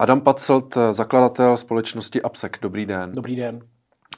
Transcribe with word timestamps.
Adam 0.00 0.20
Pacelt, 0.20 0.78
zakladatel 0.90 1.56
společnosti 1.56 2.22
APSEC. 2.22 2.52
Dobrý 2.62 2.86
den. 2.86 3.12
Dobrý 3.12 3.36
den. 3.36 3.60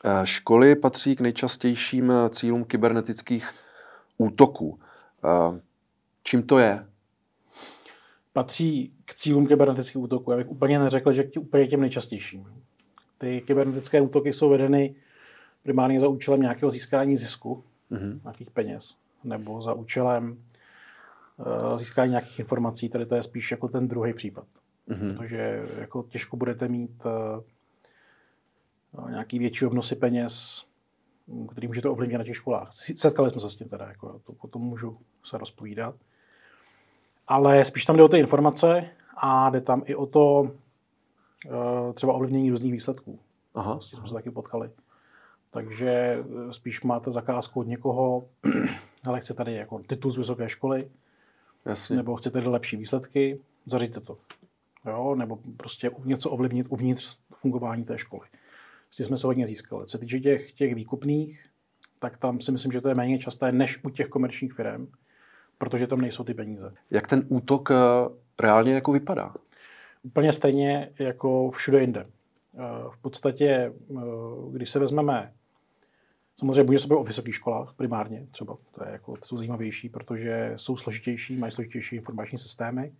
Eh, 0.04 0.26
školy 0.26 0.76
patří 0.76 1.16
k 1.16 1.20
nejčastějším 1.20 2.12
cílům 2.30 2.64
kybernetických 2.64 3.50
útoků. 4.18 4.78
Eh, 5.24 5.60
čím 6.22 6.42
to 6.42 6.58
je? 6.58 6.86
Patří 8.32 8.92
k 9.04 9.14
cílům 9.14 9.46
kybernetických 9.46 10.02
útoků. 10.02 10.30
Já 10.30 10.36
bych 10.36 10.50
úplně 10.50 10.78
neřekl, 10.78 11.12
že 11.12 11.24
k 11.24 11.36
úplně 11.36 11.66
těm 11.66 11.80
nejčastějším. 11.80 12.46
Ty 13.18 13.40
kybernetické 13.40 14.00
útoky 14.00 14.32
jsou 14.32 14.48
vedeny 14.48 14.94
primárně 15.62 16.00
za 16.00 16.08
účelem 16.08 16.40
nějakého 16.40 16.70
získání 16.70 17.16
zisku, 17.16 17.64
mm-hmm. 17.92 18.20
nějakých 18.22 18.50
peněz, 18.50 18.94
nebo 19.24 19.62
za 19.62 19.72
účelem 19.72 20.38
uh, 21.36 21.76
získání 21.76 22.10
nějakých 22.10 22.38
informací. 22.38 22.88
Tady 22.88 23.06
to 23.06 23.14
je 23.14 23.22
spíš 23.22 23.50
jako 23.50 23.68
ten 23.68 23.88
druhý 23.88 24.14
případ. 24.14 24.44
Mm-hmm. 24.88 25.16
Protože 25.16 25.66
jako 25.78 26.02
těžko 26.02 26.36
budete 26.36 26.68
mít 26.68 27.04
uh, 27.04 27.42
nějaký 29.10 29.38
větší 29.38 29.66
obnosy 29.66 29.96
peněz, 29.96 30.64
který 31.50 31.66
můžete 31.66 31.88
ovlivnit 31.88 32.18
na 32.18 32.24
těch 32.24 32.36
školách. 32.36 32.68
Setkali 32.72 33.30
jsme 33.30 33.40
se 33.40 33.50
s 33.50 33.54
tím 33.54 33.68
teda, 33.68 33.86
jako 33.86 34.20
to 34.26 34.32
potom 34.32 34.62
můžu 34.62 34.98
se 35.24 35.38
rozpovídat. 35.38 35.94
Ale 37.28 37.64
spíš 37.64 37.84
tam 37.84 37.96
jde 37.96 38.02
o 38.02 38.08
ty 38.08 38.18
informace 38.18 38.84
a 39.16 39.50
jde 39.50 39.60
tam 39.60 39.82
i 39.84 39.94
o 39.94 40.06
to 40.06 40.40
uh, 40.40 41.92
třeba 41.94 42.12
ovlivnění 42.12 42.50
různých 42.50 42.72
výsledků. 42.72 43.18
Aha. 43.54 43.80
S 43.80 43.88
tím 43.88 43.98
jsme 43.98 44.08
se 44.08 44.14
taky 44.14 44.30
potkali. 44.30 44.70
Takže 45.50 46.24
spíš 46.50 46.82
máte 46.82 47.10
zakázku 47.10 47.60
od 47.60 47.66
někoho, 47.66 48.24
ale 49.06 49.20
chce 49.20 49.34
tady 49.34 49.54
jako 49.54 49.78
titul 49.78 50.10
z 50.10 50.16
vysoké 50.16 50.48
školy, 50.48 50.90
Jasně. 51.64 51.96
nebo 51.96 52.16
chcete 52.16 52.38
lepší 52.38 52.76
výsledky, 52.76 53.40
zařiďte 53.66 54.00
to 54.00 54.18
jo? 54.86 55.14
nebo 55.14 55.38
prostě 55.56 55.90
něco 56.04 56.30
ovlivnit 56.30 56.66
uvnitř 56.70 57.18
fungování 57.34 57.84
té 57.84 57.98
školy. 57.98 58.28
S 58.90 58.96
tím 58.96 59.06
jsme 59.06 59.16
se 59.16 59.26
hodně 59.26 59.46
získali. 59.46 59.86
Co 59.86 59.90
se 59.90 59.98
týče 59.98 60.20
těch, 60.20 60.52
těch 60.52 60.74
výkupných, 60.74 61.46
tak 61.98 62.18
tam 62.18 62.40
si 62.40 62.52
myslím, 62.52 62.72
že 62.72 62.80
to 62.80 62.88
je 62.88 62.94
méně 62.94 63.18
časté 63.18 63.52
než 63.52 63.84
u 63.84 63.90
těch 63.90 64.08
komerčních 64.08 64.52
firm, 64.52 64.86
protože 65.58 65.86
tam 65.86 66.00
nejsou 66.00 66.24
ty 66.24 66.34
peníze. 66.34 66.74
Jak 66.90 67.06
ten 67.06 67.26
útok 67.28 67.70
eh, 67.70 67.74
reálně 68.40 68.74
jako 68.74 68.92
vypadá? 68.92 69.34
Úplně 70.02 70.32
stejně 70.32 70.90
jako 71.00 71.50
všude 71.50 71.80
jinde. 71.80 72.04
Eh, 72.04 72.58
v 72.90 72.98
podstatě, 73.02 73.46
eh, 73.46 74.00
když 74.52 74.70
se 74.70 74.78
vezmeme, 74.78 75.32
samozřejmě 76.36 76.62
může 76.62 76.78
se 76.78 76.88
být 76.88 76.94
o 76.94 77.04
vysokých 77.04 77.34
školách 77.34 77.74
primárně 77.76 78.26
třeba, 78.30 78.56
to, 78.72 78.84
je 78.84 78.92
jako, 78.92 79.16
to 79.16 79.26
jsou 79.26 79.36
zajímavější, 79.36 79.88
protože 79.88 80.52
jsou 80.56 80.76
složitější, 80.76 81.36
mají 81.36 81.52
složitější 81.52 81.96
informační 81.96 82.38
systémy, 82.38 82.92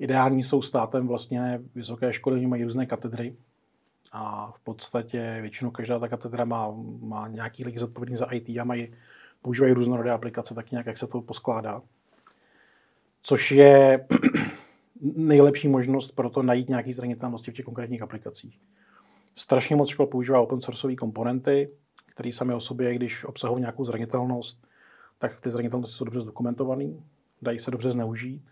Ideální 0.00 0.42
jsou 0.42 0.62
státem 0.62 1.08
vlastně 1.08 1.60
vysoké 1.74 2.12
školy, 2.12 2.36
oni 2.36 2.46
mají 2.46 2.64
různé 2.64 2.86
katedry 2.86 3.36
a 4.12 4.52
v 4.52 4.60
podstatě 4.60 5.38
většinou 5.40 5.70
každá 5.70 5.98
ta 5.98 6.08
katedra 6.08 6.44
má, 6.44 6.74
má 7.00 7.28
nějaký 7.28 7.64
lidi 7.64 7.78
zodpovědný 7.78 8.16
za 8.16 8.24
IT 8.24 8.48
a 8.48 8.64
mají, 8.64 8.94
používají 9.42 9.72
různorodé 9.72 10.10
aplikace, 10.10 10.54
tak 10.54 10.70
nějak, 10.70 10.86
jak 10.86 10.98
se 10.98 11.06
to 11.06 11.20
poskládá. 11.20 11.82
Což 13.22 13.50
je 13.50 14.06
nejlepší 15.00 15.68
možnost 15.68 16.12
pro 16.12 16.30
to 16.30 16.42
najít 16.42 16.68
nějaké 16.68 16.94
zranitelnosti 16.94 17.50
v 17.50 17.54
těch 17.54 17.64
konkrétních 17.64 18.02
aplikacích. 18.02 18.58
Strašně 19.34 19.76
moc 19.76 19.88
škol 19.88 20.06
používá 20.06 20.40
open 20.40 20.60
sourceové 20.60 20.96
komponenty, 20.96 21.70
které 22.06 22.32
sami 22.32 22.54
o 22.54 22.60
sobě, 22.60 22.94
když 22.94 23.24
obsahují 23.24 23.60
nějakou 23.60 23.84
zranitelnost, 23.84 24.66
tak 25.18 25.40
ty 25.40 25.50
zranitelnosti 25.50 25.96
jsou 25.96 26.04
dobře 26.04 26.20
zdokumentované, 26.20 26.88
dají 27.42 27.58
se 27.58 27.70
dobře 27.70 27.90
zneužít 27.90 28.42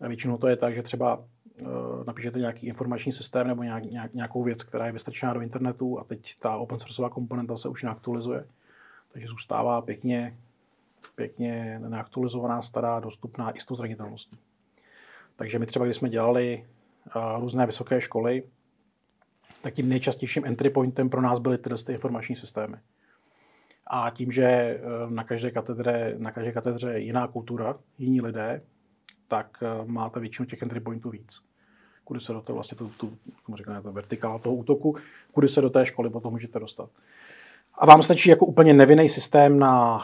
většinou 0.00 0.38
to 0.38 0.48
je 0.48 0.56
tak, 0.56 0.74
že 0.74 0.82
třeba 0.82 1.16
uh, 1.16 2.04
napíšete 2.06 2.38
nějaký 2.38 2.66
informační 2.66 3.12
systém 3.12 3.46
nebo 3.46 3.62
nějak, 3.62 3.84
nějak, 3.84 4.14
nějakou 4.14 4.42
věc, 4.42 4.62
která 4.62 4.86
je 4.86 4.92
vystrčená 4.92 5.32
do 5.32 5.40
internetu 5.40 6.00
a 6.00 6.04
teď 6.04 6.38
ta 6.38 6.56
open 6.56 6.78
sourceová 6.78 7.10
komponenta 7.10 7.56
se 7.56 7.68
už 7.68 7.82
neaktualizuje. 7.82 8.46
Takže 9.12 9.28
zůstává 9.28 9.82
pěkně, 9.82 10.38
pěkně 11.14 11.78
neaktualizovaná, 11.78 12.62
stará, 12.62 13.00
dostupná 13.00 13.50
i 13.50 13.60
s 13.60 13.64
tou 13.64 13.74
zranitelností. 13.74 14.38
Takže 15.36 15.58
my 15.58 15.66
třeba, 15.66 15.84
když 15.84 15.96
jsme 15.96 16.08
dělali 16.08 16.66
uh, 17.16 17.40
různé 17.40 17.66
vysoké 17.66 18.00
školy, 18.00 18.42
tak 19.62 19.74
tím 19.74 19.88
nejčastějším 19.88 20.44
entry 20.44 20.70
pointem 20.70 21.10
pro 21.10 21.20
nás 21.20 21.38
byly 21.38 21.58
tyhle 21.58 21.78
ty 21.78 21.92
informační 21.92 22.36
systémy. 22.36 22.76
A 23.86 24.10
tím, 24.10 24.32
že 24.32 24.44
eh, 24.44 24.80
na 25.08 25.24
každé 25.24 25.50
katedře, 25.50 26.14
na 26.18 26.30
každé 26.30 26.52
katedře 26.52 26.92
je 26.92 27.00
jiná 27.00 27.26
kultura, 27.26 27.78
jiní 27.98 28.20
lidé, 28.20 28.62
tak 29.28 29.62
eh, 29.62 29.84
máte 29.86 30.20
většinu 30.20 30.46
těch 30.46 30.62
entry 30.62 30.80
pointů 30.80 31.10
víc. 31.10 31.40
Kudy 32.04 32.20
se 32.20 32.32
do 32.32 32.40
toho 32.40 32.54
vlastně, 32.54 32.76
tu, 32.76 32.88
tu, 32.88 33.18
říkáme, 33.54 33.82
to 33.82 33.92
vertikála 33.92 34.38
toho 34.38 34.54
útoku, 34.54 34.96
kudy 35.32 35.48
se 35.48 35.60
do 35.60 35.70
té 35.70 35.86
školy 35.86 36.10
potom 36.10 36.32
můžete 36.32 36.58
dostat. 36.58 36.90
A 37.74 37.86
vám 37.86 38.02
stačí 38.02 38.30
jako 38.30 38.46
úplně 38.46 38.74
nevinný 38.74 39.08
systém 39.08 39.58
na, 39.58 40.00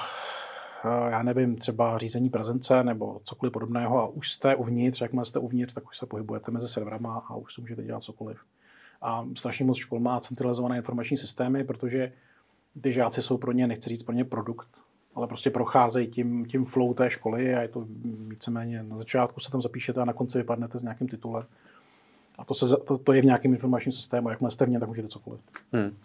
eh, 0.84 1.10
já 1.10 1.22
nevím, 1.22 1.56
třeba 1.56 1.98
řízení 1.98 2.30
prezence 2.30 2.84
nebo 2.84 3.20
cokoliv 3.24 3.52
podobného 3.52 3.98
a 3.98 4.06
už 4.06 4.30
jste 4.30 4.56
uvnitř, 4.56 5.00
jakmile 5.00 5.24
jste 5.24 5.38
uvnitř, 5.38 5.72
tak 5.72 5.86
už 5.86 5.96
se 5.96 6.06
pohybujete 6.06 6.50
mezi 6.50 6.68
serverama 6.68 7.26
a 7.28 7.36
už 7.36 7.54
si 7.54 7.60
můžete 7.60 7.82
dělat 7.82 8.02
cokoliv. 8.02 8.38
A 9.02 9.24
strašně 9.36 9.64
moc 9.64 9.76
škol 9.76 10.00
má 10.00 10.20
centralizované 10.20 10.76
informační 10.76 11.16
systémy, 11.16 11.64
protože 11.64 12.12
ty 12.80 12.92
žáci 12.92 13.22
jsou 13.22 13.38
pro 13.38 13.52
ně, 13.52 13.66
nechci 13.66 13.90
říct 13.90 14.02
pro 14.02 14.14
ně 14.14 14.24
produkt, 14.24 14.68
ale 15.14 15.26
prostě 15.26 15.50
procházejí 15.50 16.06
tím, 16.06 16.46
tím 16.46 16.64
flow 16.64 16.94
té 16.94 17.10
školy 17.10 17.54
a 17.54 17.62
je 17.62 17.68
to 17.68 17.86
víceméně 18.28 18.82
na 18.82 18.98
začátku 18.98 19.40
se 19.40 19.50
tam 19.50 19.62
zapíšete 19.62 20.00
a 20.00 20.04
na 20.04 20.12
konci 20.12 20.38
vypadnete 20.38 20.78
s 20.78 20.82
nějakým 20.82 21.08
titulem. 21.08 21.44
A 22.38 22.44
to, 22.44 22.54
se, 22.54 22.76
to, 22.76 22.98
to 22.98 23.12
je 23.12 23.22
v 23.22 23.24
nějakém 23.24 23.52
informačním 23.52 23.92
systému, 23.92 24.30
jakmile 24.30 24.50
jste 24.50 24.66
v 24.66 24.68
něm, 24.68 24.80
tak 24.80 24.88
můžete 24.88 25.08
cokoliv. 25.08 25.40
Hmm. 25.72 25.96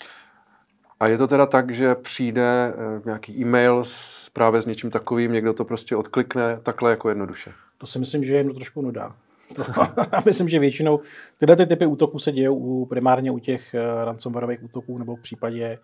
A 1.00 1.08
je 1.08 1.18
to 1.18 1.28
teda 1.28 1.46
tak, 1.46 1.72
že 1.72 1.96
přijde 1.96 2.74
eh, 2.74 3.02
nějaký 3.06 3.42
e-mail 3.42 3.84
s, 3.84 4.30
právě 4.30 4.62
s 4.62 4.66
něčím 4.66 4.90
takovým, 4.90 5.32
někdo 5.32 5.54
to 5.54 5.66
prostě 5.66 5.96
odklikne 5.96 6.60
takhle 6.64 6.92
jako 6.92 7.10
jednoduše? 7.10 7.52
To 7.78 7.88
si 7.88 8.00
myslím, 8.00 8.24
že 8.24 8.34
je 8.34 8.40
jedno 8.40 8.54
trošku 8.54 8.82
nudá. 8.82 9.16
To, 9.56 9.64
myslím, 10.26 10.50
že 10.50 10.60
většinou 10.60 11.00
tyhle 11.38 11.56
ty 11.56 11.66
typy 11.66 11.86
útoků 11.86 12.20
se 12.20 12.32
dějí 12.32 12.86
primárně 12.90 13.32
u 13.32 13.40
těch 13.40 13.76
uh, 13.76 14.06
ransomwareových 14.06 14.64
útoků 14.64 14.98
nebo 14.98 15.16
v 15.16 15.22
případě 15.22 15.80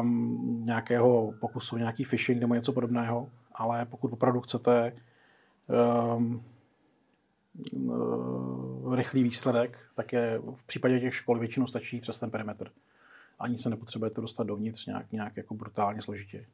um, 0.00 0.64
nějakého 0.64 1.32
pokusu, 1.40 1.76
nějaký 1.76 2.04
phishing 2.04 2.40
nebo 2.40 2.54
něco 2.54 2.72
podobného, 2.72 3.30
ale 3.54 3.84
pokud 3.84 4.12
opravdu 4.12 4.40
chcete 4.40 4.92
um, 6.16 6.42
rychlý 8.94 9.22
výsledek, 9.22 9.78
tak 9.94 10.12
je 10.12 10.40
v 10.54 10.64
případě 10.64 11.00
těch 11.00 11.14
škol 11.14 11.38
většinou 11.38 11.66
stačí 11.66 12.00
přes 12.00 12.18
ten 12.18 12.30
perimetr. 12.30 12.70
Ani 13.38 13.58
se 13.58 13.70
nepotřebujete 13.70 14.20
dostat 14.20 14.46
dovnitř 14.46 14.86
nějak, 14.86 15.12
nějak 15.12 15.36
jako 15.36 15.54
brutálně 15.54 16.02
složitě. 16.02 16.46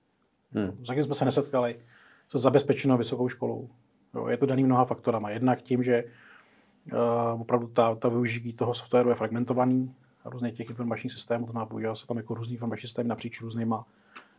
Hmm. 0.52 0.84
S 0.84 1.04
jsme 1.04 1.14
se 1.14 1.24
nesetkali 1.24 1.80
se 2.28 2.38
zabezpečenou 2.38 2.96
vysokou 2.96 3.28
školou. 3.28 3.68
Jo, 4.14 4.26
je 4.26 4.36
to 4.36 4.46
daný 4.46 4.64
mnoha 4.64 4.84
faktorama. 4.84 5.30
Jednak 5.30 5.62
tím, 5.62 5.82
že 5.82 6.04
uh, 6.92 7.40
opravdu 7.40 7.66
ta, 7.66 7.94
ta 7.94 8.08
využití 8.08 8.52
toho 8.52 8.74
softwaru 8.74 9.08
je 9.08 9.14
fragmentovaný, 9.14 9.94
různých 10.28 10.54
těch 10.54 10.70
informačních 10.70 11.12
systémů, 11.12 11.46
to 11.46 11.66
používá 11.66 11.94
se 11.94 12.06
tam 12.06 12.16
jako 12.16 12.34
různý 12.34 12.54
informační 12.54 12.86
systém 12.86 13.08
napříč 13.08 13.40
různýma 13.40 13.86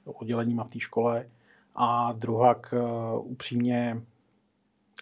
odděleníma 0.06 0.64
v 0.64 0.70
té 0.70 0.80
škole. 0.80 1.26
A 1.76 2.12
druhá, 2.12 2.56
uh, 2.56 3.32
upřímně, 3.32 4.02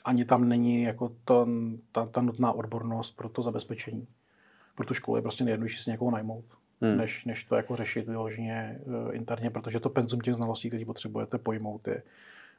ani 0.06 0.26
tam 0.26 0.50
není 0.50 0.84
jako 0.84 1.12
to, 1.26 1.48
ta, 1.92 2.06
ta 2.06 2.22
nutná 2.22 2.52
odbornost 2.52 3.12
pro 3.12 3.30
to 3.30 3.42
zabezpečení. 3.42 4.08
Pro 4.76 4.86
tu 4.86 4.94
školu 4.94 5.16
je 5.16 5.22
prostě 5.22 5.44
nejjednodušší 5.44 5.84
si 5.84 5.90
někoho 5.90 6.12
najmout, 6.12 6.46
hmm. 6.82 6.98
než, 6.98 7.26
než 7.26 7.44
to 7.44 7.56
jako 7.56 7.76
řešit 7.76 8.08
vyloženě 8.08 8.80
uh, 8.86 9.16
interně, 9.16 9.50
protože 9.50 9.80
to 9.80 9.90
penzum 9.90 10.20
těch 10.20 10.36
znalostí, 10.36 10.70
které 10.70 10.86
potřebujete 10.86 11.38
pojmout, 11.38 11.88
je, 11.88 12.04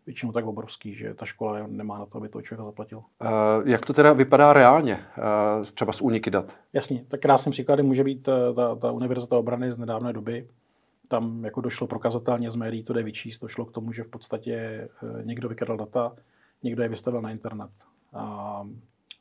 většinou 0.08 0.32
tak 0.32 0.46
obrovský, 0.46 0.94
že 0.94 1.14
ta 1.14 1.26
škola 1.26 1.66
nemá 1.66 1.98
na 1.98 2.06
to, 2.06 2.18
aby 2.18 2.28
to 2.28 2.42
člověka 2.42 2.64
zaplatil. 2.64 2.98
Uh, 2.98 3.68
jak 3.68 3.86
to 3.86 3.92
teda 3.92 4.12
vypadá 4.12 4.52
reálně, 4.52 4.94
uh, 4.94 5.64
třeba 5.64 5.92
z 5.92 6.00
úniky 6.00 6.30
dat? 6.30 6.56
Jasně, 6.72 7.04
tak 7.08 7.20
krásným 7.20 7.50
příkladem 7.50 7.86
může 7.86 8.04
být 8.04 8.28
uh, 8.28 8.34
ta, 8.56 8.74
ta 8.74 8.92
Univerzita 8.92 9.38
obrany 9.38 9.72
z 9.72 9.78
nedávné 9.78 10.12
doby. 10.12 10.48
Tam 11.08 11.44
jako 11.44 11.60
došlo 11.60 11.86
prokazatelně 11.86 12.50
z 12.50 12.56
médií, 12.56 12.82
to 12.82 12.92
jde 12.92 13.02
vyčíst, 13.02 13.42
došlo 13.42 13.64
k 13.64 13.72
tomu, 13.72 13.92
že 13.92 14.02
v 14.02 14.08
podstatě 14.08 14.88
někdo 15.22 15.48
vykradl 15.48 15.76
data, 15.76 16.12
někdo 16.62 16.82
je 16.82 16.88
vystavil 16.88 17.22
na 17.22 17.30
internet. 17.30 17.70
A 18.12 18.64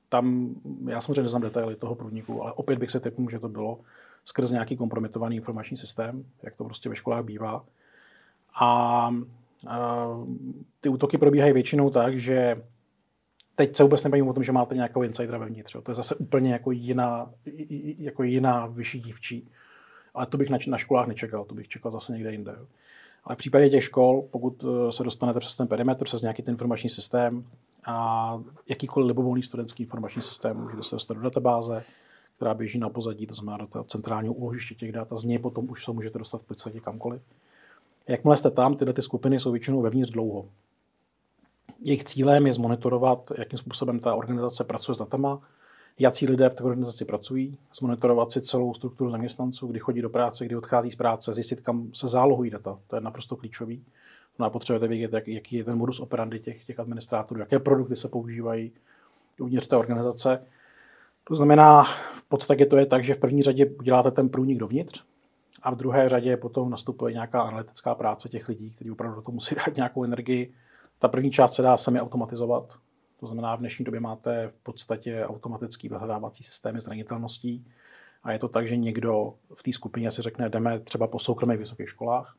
tam, 0.09 0.55
já 0.87 1.01
samozřejmě 1.01 1.21
neznám 1.21 1.41
detaily 1.41 1.75
toho 1.75 1.95
průniku, 1.95 2.43
ale 2.43 2.53
opět 2.53 2.79
bych 2.79 2.91
se 2.91 2.99
typnul, 2.99 3.29
že 3.29 3.39
to 3.39 3.49
bylo 3.49 3.79
skrz 4.25 4.51
nějaký 4.51 4.77
kompromitovaný 4.77 5.35
informační 5.35 5.77
systém, 5.77 6.25
jak 6.43 6.55
to 6.55 6.63
prostě 6.63 6.89
ve 6.89 6.95
školách 6.95 7.23
bývá. 7.23 7.65
A 8.61 9.11
ty 10.79 10.89
útoky 10.89 11.17
probíhají 11.17 11.53
většinou 11.53 11.89
tak, 11.89 12.19
že 12.19 12.61
teď 13.55 13.75
se 13.75 13.83
vůbec 13.83 14.03
nebavím 14.03 14.27
o 14.27 14.33
tom, 14.33 14.43
že 14.43 14.51
máte 14.51 14.75
nějakého 14.75 15.03
insidera 15.03 15.37
vevnitř. 15.37 15.77
To 15.83 15.91
je 15.91 15.95
zase 15.95 16.15
úplně 16.15 16.53
jako 16.53 16.71
jiná, 16.71 17.33
jako 17.97 18.23
jiná 18.23 18.67
vyšší 18.67 18.99
dívčí. 18.99 19.51
Ale 20.13 20.25
to 20.25 20.37
bych 20.37 20.49
na, 20.49 20.57
na 20.67 20.77
školách 20.77 21.07
nečekal, 21.07 21.45
to 21.45 21.55
bych 21.55 21.67
čekal 21.67 21.91
zase 21.91 22.13
někde 22.13 22.31
jinde. 22.31 22.55
Ale 23.23 23.35
v 23.35 23.37
případě 23.37 23.69
těch 23.69 23.83
škol, 23.83 24.21
pokud 24.21 24.63
eh, 24.63 24.91
se 24.91 25.03
dostanete 25.03 25.39
přes 25.39 25.55
ten 25.55 25.67
perimetr, 25.67 26.05
přes 26.05 26.21
nějaký 26.21 26.43
ten 26.43 26.51
informační 26.51 26.89
systém, 26.89 27.45
a 27.87 28.39
jakýkoliv 28.69 29.07
libovolný 29.07 29.43
studentský 29.43 29.83
informační 29.83 30.21
systém 30.21 30.57
můžete 30.57 30.83
se 30.83 30.95
dostat 30.95 31.13
do 31.13 31.23
databáze, 31.23 31.83
která 32.35 32.53
běží 32.53 32.79
na 32.79 32.89
pozadí, 32.89 33.27
to 33.27 33.33
znamená 33.33 33.57
do 33.57 33.83
centrálního 33.83 34.33
úložiště 34.33 34.75
těch 34.75 34.91
dat 34.91 35.11
a 35.11 35.15
z 35.15 35.23
něj 35.23 35.39
potom 35.39 35.69
už 35.69 35.85
se 35.85 35.91
můžete 35.91 36.19
dostat 36.19 36.41
v 36.41 36.45
podstatě 36.45 36.79
kamkoliv. 36.79 37.21
Jakmile 38.07 38.37
jste 38.37 38.51
tam, 38.51 38.75
tyhle 38.75 38.93
ty 38.93 39.01
skupiny 39.01 39.39
jsou 39.39 39.51
většinou 39.51 39.81
vevnitř 39.81 40.11
dlouho. 40.11 40.49
Jejich 41.79 42.03
cílem 42.03 42.47
je 42.47 42.53
zmonitorovat, 42.53 43.31
jakým 43.37 43.59
způsobem 43.59 43.99
ta 43.99 44.15
organizace 44.15 44.63
pracuje 44.63 44.95
s 44.95 44.97
datama, 44.97 45.41
jaký 45.99 46.27
lidé 46.27 46.49
v 46.49 46.55
té 46.55 46.63
organizaci 46.63 47.05
pracují, 47.05 47.57
zmonitorovat 47.77 48.31
si 48.31 48.41
celou 48.41 48.73
strukturu 48.73 49.11
zaměstnanců, 49.11 49.67
kdy 49.67 49.79
chodí 49.79 50.01
do 50.01 50.09
práce, 50.09 50.45
kdy 50.45 50.55
odchází 50.55 50.91
z 50.91 50.95
práce, 50.95 51.33
zjistit, 51.33 51.61
kam 51.61 51.89
se 51.93 52.07
zálohují 52.07 52.51
data. 52.51 52.79
To 52.87 52.95
je 52.95 53.01
naprosto 53.01 53.35
klíčový. 53.35 53.85
No 54.39 54.45
a 54.45 54.49
potřebujete 54.49 54.87
vědět, 54.87 55.13
jak, 55.13 55.27
jaký 55.27 55.55
je 55.55 55.63
ten 55.63 55.77
modus 55.77 55.99
operandi 55.99 56.39
těch, 56.39 56.65
těch 56.65 56.79
administrátorů, 56.79 57.39
jaké 57.39 57.59
produkty 57.59 57.95
se 57.95 58.07
používají 58.07 58.71
uvnitř 59.39 59.67
té 59.67 59.77
organizace. 59.77 60.43
To 61.23 61.35
znamená, 61.35 61.83
v 62.13 62.25
podstatě 62.25 62.65
to 62.65 62.77
je 62.77 62.85
tak, 62.85 63.03
že 63.03 63.13
v 63.13 63.17
první 63.17 63.43
řadě 63.43 63.65
uděláte 63.79 64.11
ten 64.11 64.29
průnik 64.29 64.57
dovnitř, 64.57 65.03
a 65.67 65.71
v 65.71 65.75
druhé 65.75 66.09
řadě 66.09 66.37
potom 66.37 66.69
nastupuje 66.69 67.13
nějaká 67.13 67.41
analytická 67.41 67.95
práce 67.95 68.29
těch 68.29 68.49
lidí, 68.49 68.71
kteří 68.71 68.91
opravdu 68.91 69.15
do 69.15 69.21
toho 69.21 69.33
musí 69.33 69.55
dát 69.55 69.75
nějakou 69.75 70.03
energii. 70.03 70.53
Ta 70.99 71.07
první 71.07 71.31
část 71.31 71.53
se 71.53 71.61
dá 71.61 71.77
sami 71.77 72.01
automatizovat. 72.01 72.73
To 73.19 73.27
znamená, 73.27 73.55
v 73.55 73.59
dnešní 73.59 73.85
době 73.85 73.99
máte 73.99 74.47
v 74.47 74.55
podstatě 74.55 75.25
automatický 75.25 75.89
vyhledávací 75.89 76.43
systémy 76.43 76.79
zranitelností. 76.79 77.65
A 78.23 78.31
je 78.31 78.39
to 78.39 78.47
tak, 78.47 78.67
že 78.67 78.77
někdo 78.77 79.33
v 79.55 79.63
té 79.63 79.73
skupině 79.73 80.11
si 80.11 80.21
řekne, 80.21 80.49
jdeme 80.49 80.79
třeba 80.79 81.07
po 81.07 81.19
soukromých 81.19 81.59
vysokých 81.59 81.89
školách. 81.89 82.35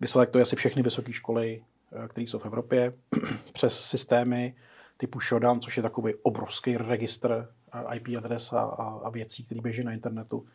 Vyselektuje 0.00 0.44
si 0.44 0.56
všechny 0.56 0.82
vysoké 0.82 1.12
školy, 1.12 1.64
eh, 1.92 2.08
které 2.08 2.24
jsou 2.24 2.38
v 2.38 2.46
Evropě, 2.46 2.92
přes 3.52 3.80
systémy 3.80 4.54
typu 4.96 5.20
Shodan, 5.20 5.60
což 5.60 5.76
je 5.76 5.82
takový 5.82 6.14
obrovský 6.22 6.76
registr 6.76 7.48
eh, 7.72 7.96
IP 7.96 8.08
adres 8.16 8.52
a, 8.52 8.60
a 9.04 9.10
věcí, 9.10 9.44
které 9.44 9.60
běží 9.60 9.84
na 9.84 9.92
internetu 9.92 10.46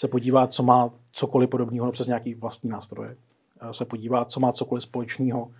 se 0.00 0.08
podívá, 0.08 0.46
co 0.46 0.62
má 0.62 0.90
cokoliv 1.12 1.50
podobného 1.50 1.86
no 1.86 1.92
přes 1.92 2.06
nějaký 2.06 2.34
vlastní 2.34 2.70
nástroje, 2.70 3.16
se 3.72 3.84
podívá, 3.84 4.24
co 4.24 4.40
má 4.40 4.52
cokoliv 4.52 4.82
společného 4.82 5.50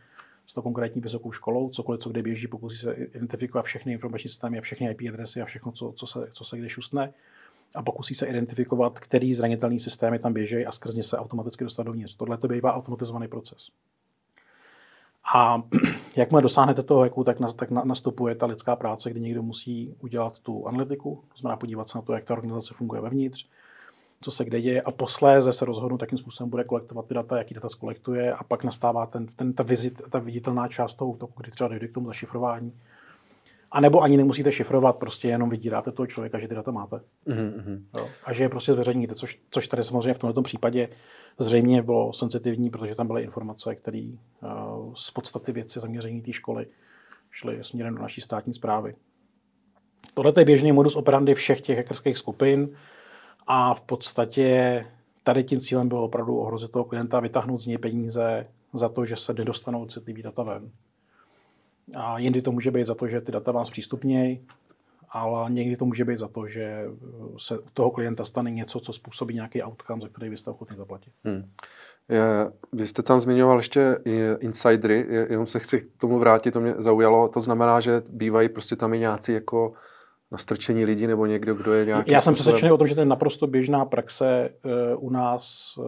s 0.46 0.54
tou 0.54 0.62
konkrétní 0.62 1.00
vysokou 1.00 1.32
školou, 1.32 1.70
cokoliv, 1.70 2.00
co 2.00 2.10
kde 2.10 2.22
běží, 2.22 2.46
pokusí 2.46 2.76
se 2.76 2.92
identifikovat 2.92 3.62
všechny 3.62 3.92
informační 3.92 4.28
systémy 4.28 4.58
a 4.58 4.60
všechny 4.60 4.90
IP 4.90 5.00
adresy 5.08 5.42
a 5.42 5.44
všechno, 5.44 5.72
co, 5.72 5.92
co, 5.92 6.06
se, 6.06 6.28
co 6.32 6.44
se 6.44 6.58
kde 6.58 6.68
šustne 6.68 7.12
a 7.74 7.82
pokusí 7.82 8.14
se 8.14 8.26
identifikovat, 8.26 8.98
který 8.98 9.34
zranitelný 9.34 9.80
systémy 9.80 10.18
tam 10.18 10.32
běží 10.32 10.66
a 10.66 10.72
skrz 10.72 10.94
ně 10.94 11.02
se 11.02 11.18
automaticky 11.18 11.64
dostat 11.64 11.82
dovnitř. 11.82 12.14
Tohle 12.16 12.38
to 12.38 12.48
bývá 12.48 12.74
automatizovaný 12.74 13.28
proces. 13.28 13.68
A 15.34 15.62
jakmile 16.16 16.42
dosáhnete 16.42 16.82
toho 16.82 17.00
hacku, 17.00 17.24
tak, 17.24 17.40
na, 17.40 17.52
tak 17.52 17.70
nastupuje 17.70 18.34
ta 18.34 18.46
lidská 18.46 18.76
práce, 18.76 19.10
kdy 19.10 19.20
někdo 19.20 19.42
musí 19.42 19.94
udělat 20.00 20.38
tu 20.38 20.66
analytiku, 20.66 21.24
to 21.28 21.40
znamená 21.40 21.56
podívat 21.56 21.88
se 21.88 21.98
na 21.98 22.02
to, 22.02 22.12
jak 22.12 22.24
ta 22.24 22.34
organizace 22.34 22.74
funguje 22.74 23.00
vevnitř, 23.00 23.48
co 24.22 24.30
se 24.30 24.44
kde 24.44 24.60
děje 24.60 24.82
a 24.82 24.90
posléze 24.90 25.52
se 25.52 25.64
rozhodnu, 25.64 25.98
jakým 26.00 26.18
způsobem 26.18 26.50
bude 26.50 26.64
kolektovat 26.64 27.06
ty 27.06 27.14
data, 27.14 27.38
jaký 27.38 27.54
data 27.54 27.68
skolektuje 27.68 28.34
a 28.34 28.44
pak 28.44 28.64
nastává 28.64 29.06
ten, 29.06 29.26
ten, 29.26 29.52
ta, 29.52 29.62
vizit, 29.62 30.02
ta 30.10 30.18
viditelná 30.18 30.68
část 30.68 30.94
toho 30.94 31.10
útoku, 31.10 31.32
kdy 31.36 31.50
třeba 31.50 31.68
dojde 31.68 31.88
k 31.88 31.94
tomu 31.94 32.06
zašifrování. 32.06 32.72
A 33.72 33.80
nebo 33.80 34.02
ani 34.02 34.16
nemusíte 34.16 34.52
šifrovat, 34.52 34.96
prostě 34.96 35.28
jenom 35.28 35.50
vydíráte 35.50 35.92
toho 35.92 36.06
člověka, 36.06 36.38
že 36.38 36.48
ty 36.48 36.54
data 36.54 36.70
máte. 36.70 37.00
Mm-hmm. 37.26 37.82
Jo? 37.98 38.08
A 38.24 38.32
že 38.32 38.44
je 38.44 38.48
prostě 38.48 38.72
zveřejníte, 38.72 39.14
což, 39.14 39.40
což 39.50 39.68
tady 39.68 39.82
samozřejmě 39.82 40.14
v 40.14 40.18
tomto 40.18 40.42
případě 40.42 40.88
zřejmě 41.38 41.82
bylo 41.82 42.12
sensitivní, 42.12 42.70
protože 42.70 42.94
tam 42.94 43.06
byly 43.06 43.22
informace, 43.22 43.74
které 43.74 44.10
uh, 44.42 44.94
z 44.94 45.10
podstaty 45.10 45.52
věci 45.52 45.80
zaměření 45.80 46.22
té 46.22 46.32
školy 46.32 46.66
šly 47.30 47.64
směrem 47.64 47.94
do 47.94 48.02
naší 48.02 48.20
státní 48.20 48.54
zprávy. 48.54 48.94
Tohle 50.14 50.32
je 50.38 50.44
běžný 50.44 50.72
modus 50.72 50.96
operandi 50.96 51.34
všech 51.34 51.60
těch 51.60 51.76
hackerských 51.76 52.18
skupin. 52.18 52.68
A 53.52 53.74
v 53.74 53.80
podstatě 53.80 54.86
tady 55.22 55.44
tím 55.44 55.60
cílem 55.60 55.88
bylo 55.88 56.04
opravdu 56.04 56.36
ohrozit 56.36 56.70
toho 56.70 56.84
klienta 56.84 57.20
vytáhnout 57.20 57.60
z 57.60 57.66
něj 57.66 57.78
peníze 57.78 58.46
za 58.72 58.88
to, 58.88 59.04
že 59.04 59.16
se 59.16 59.34
nedostanou 59.34 59.86
citlivý 59.86 60.22
data 60.22 60.42
ven. 60.42 60.70
A 61.94 62.18
jindy 62.18 62.42
to 62.42 62.52
může 62.52 62.70
být 62.70 62.86
za 62.86 62.94
to, 62.94 63.06
že 63.06 63.20
ty 63.20 63.32
data 63.32 63.52
vám 63.52 63.64
zpřístupnějí, 63.64 64.46
ale 65.08 65.50
někdy 65.50 65.76
to 65.76 65.84
může 65.84 66.04
být 66.04 66.18
za 66.18 66.28
to, 66.28 66.46
že 66.46 66.84
se 67.38 67.58
u 67.58 67.66
toho 67.74 67.90
klienta 67.90 68.24
stane 68.24 68.50
něco, 68.50 68.80
co 68.80 68.92
způsobí 68.92 69.34
nějaký 69.34 69.62
outcome, 69.62 70.00
za 70.00 70.08
který 70.08 70.30
vy 70.30 70.36
jste 70.36 70.50
ochotný 70.50 70.76
zaplatit. 70.76 71.12
Hmm. 71.24 71.50
Je, 72.08 72.22
vy 72.72 72.86
jste 72.86 73.02
tam 73.02 73.20
zmiňoval 73.20 73.58
ještě 73.58 73.98
insidery, 74.40 75.06
jenom 75.30 75.46
se 75.46 75.58
chci 75.58 75.80
k 75.80 76.00
tomu 76.00 76.18
vrátit, 76.18 76.50
to 76.50 76.60
mě 76.60 76.74
zaujalo. 76.78 77.28
To 77.28 77.40
znamená, 77.40 77.80
že 77.80 78.02
bývají 78.08 78.48
prostě 78.48 78.76
tam 78.76 78.94
i 78.94 78.98
nějací 78.98 79.32
jako 79.32 79.72
nastrčení 80.32 80.84
lidí 80.84 81.06
nebo 81.06 81.26
někdo, 81.26 81.54
kdo 81.54 81.72
je 81.72 81.86
nějaký... 81.86 82.10
Já 82.10 82.20
jsem 82.20 82.34
přesvědčený 82.34 82.72
o 82.72 82.78
tom, 82.78 82.86
že 82.86 82.94
to 82.94 83.00
je 83.00 83.04
naprosto 83.04 83.46
běžná 83.46 83.84
praxe 83.84 84.50
uh, 84.64 85.04
u 85.06 85.10
nás 85.10 85.74
uh, 85.78 85.84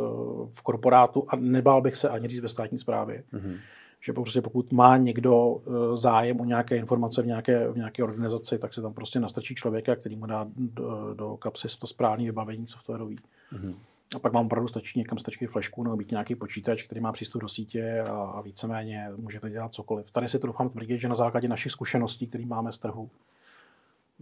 v 0.51 0.63
korporátu 0.63 1.25
a 1.29 1.37
nebál 1.37 1.83
bych 1.83 1.97
se 1.97 2.09
ani 2.09 2.29
říct 2.29 2.41
ve 2.41 2.49
státní 2.49 2.79
správě. 2.79 3.25
Mm-hmm. 3.33 3.57
Že 4.01 4.13
prostě 4.13 4.43
pokud 4.43 4.73
má 4.73 4.97
někdo 4.97 5.47
uh, 5.47 5.97
zájem 5.97 6.41
o 6.41 6.45
nějaké 6.45 6.77
informace 6.77 7.23
v 7.23 7.27
nějaké, 7.27 7.69
v 7.69 7.77
nějaké 7.77 8.03
organizaci, 8.03 8.59
tak 8.59 8.75
se 8.75 8.83
tam 8.83 8.95
prostě 8.95 9.21
nastrčí 9.21 9.55
člověka, 9.55 9.97
který 9.97 10.17
mu 10.17 10.27
dá 10.27 10.47
do, 10.57 11.15
do 11.15 11.37
kapsy 11.37 11.69
to 11.79 11.87
správné 11.87 12.25
vybavení 12.25 12.67
softwarový. 12.67 13.19
Mm-hmm. 13.53 13.75
A 14.17 14.19
pak 14.19 14.33
vám 14.33 14.47
opravdu 14.47 14.69
stačí 14.69 14.99
někam 14.99 15.19
stačí 15.19 15.47
flešku 15.47 15.85
nebo 15.85 15.97
být 15.97 16.11
nějaký 16.11 16.35
počítač, 16.35 16.83
který 16.83 17.01
má 17.01 17.13
přístup 17.13 17.43
do 17.43 17.49
sítě 17.49 18.01
a, 18.01 18.11
a 18.11 18.41
víceméně 18.41 19.09
můžete 19.17 19.51
dělat 19.51 19.75
cokoliv. 19.75 20.11
Tady 20.11 20.29
si 20.29 20.39
to 20.39 20.47
doufám 20.47 20.69
tvrdit, 20.69 20.99
že 20.99 21.09
na 21.09 21.15
základě 21.15 21.49
našich 21.49 21.73
zkušeností, 21.73 22.27
které 22.27 22.47
máme 22.47 22.73
z 22.73 22.79
trhu, 22.79 23.11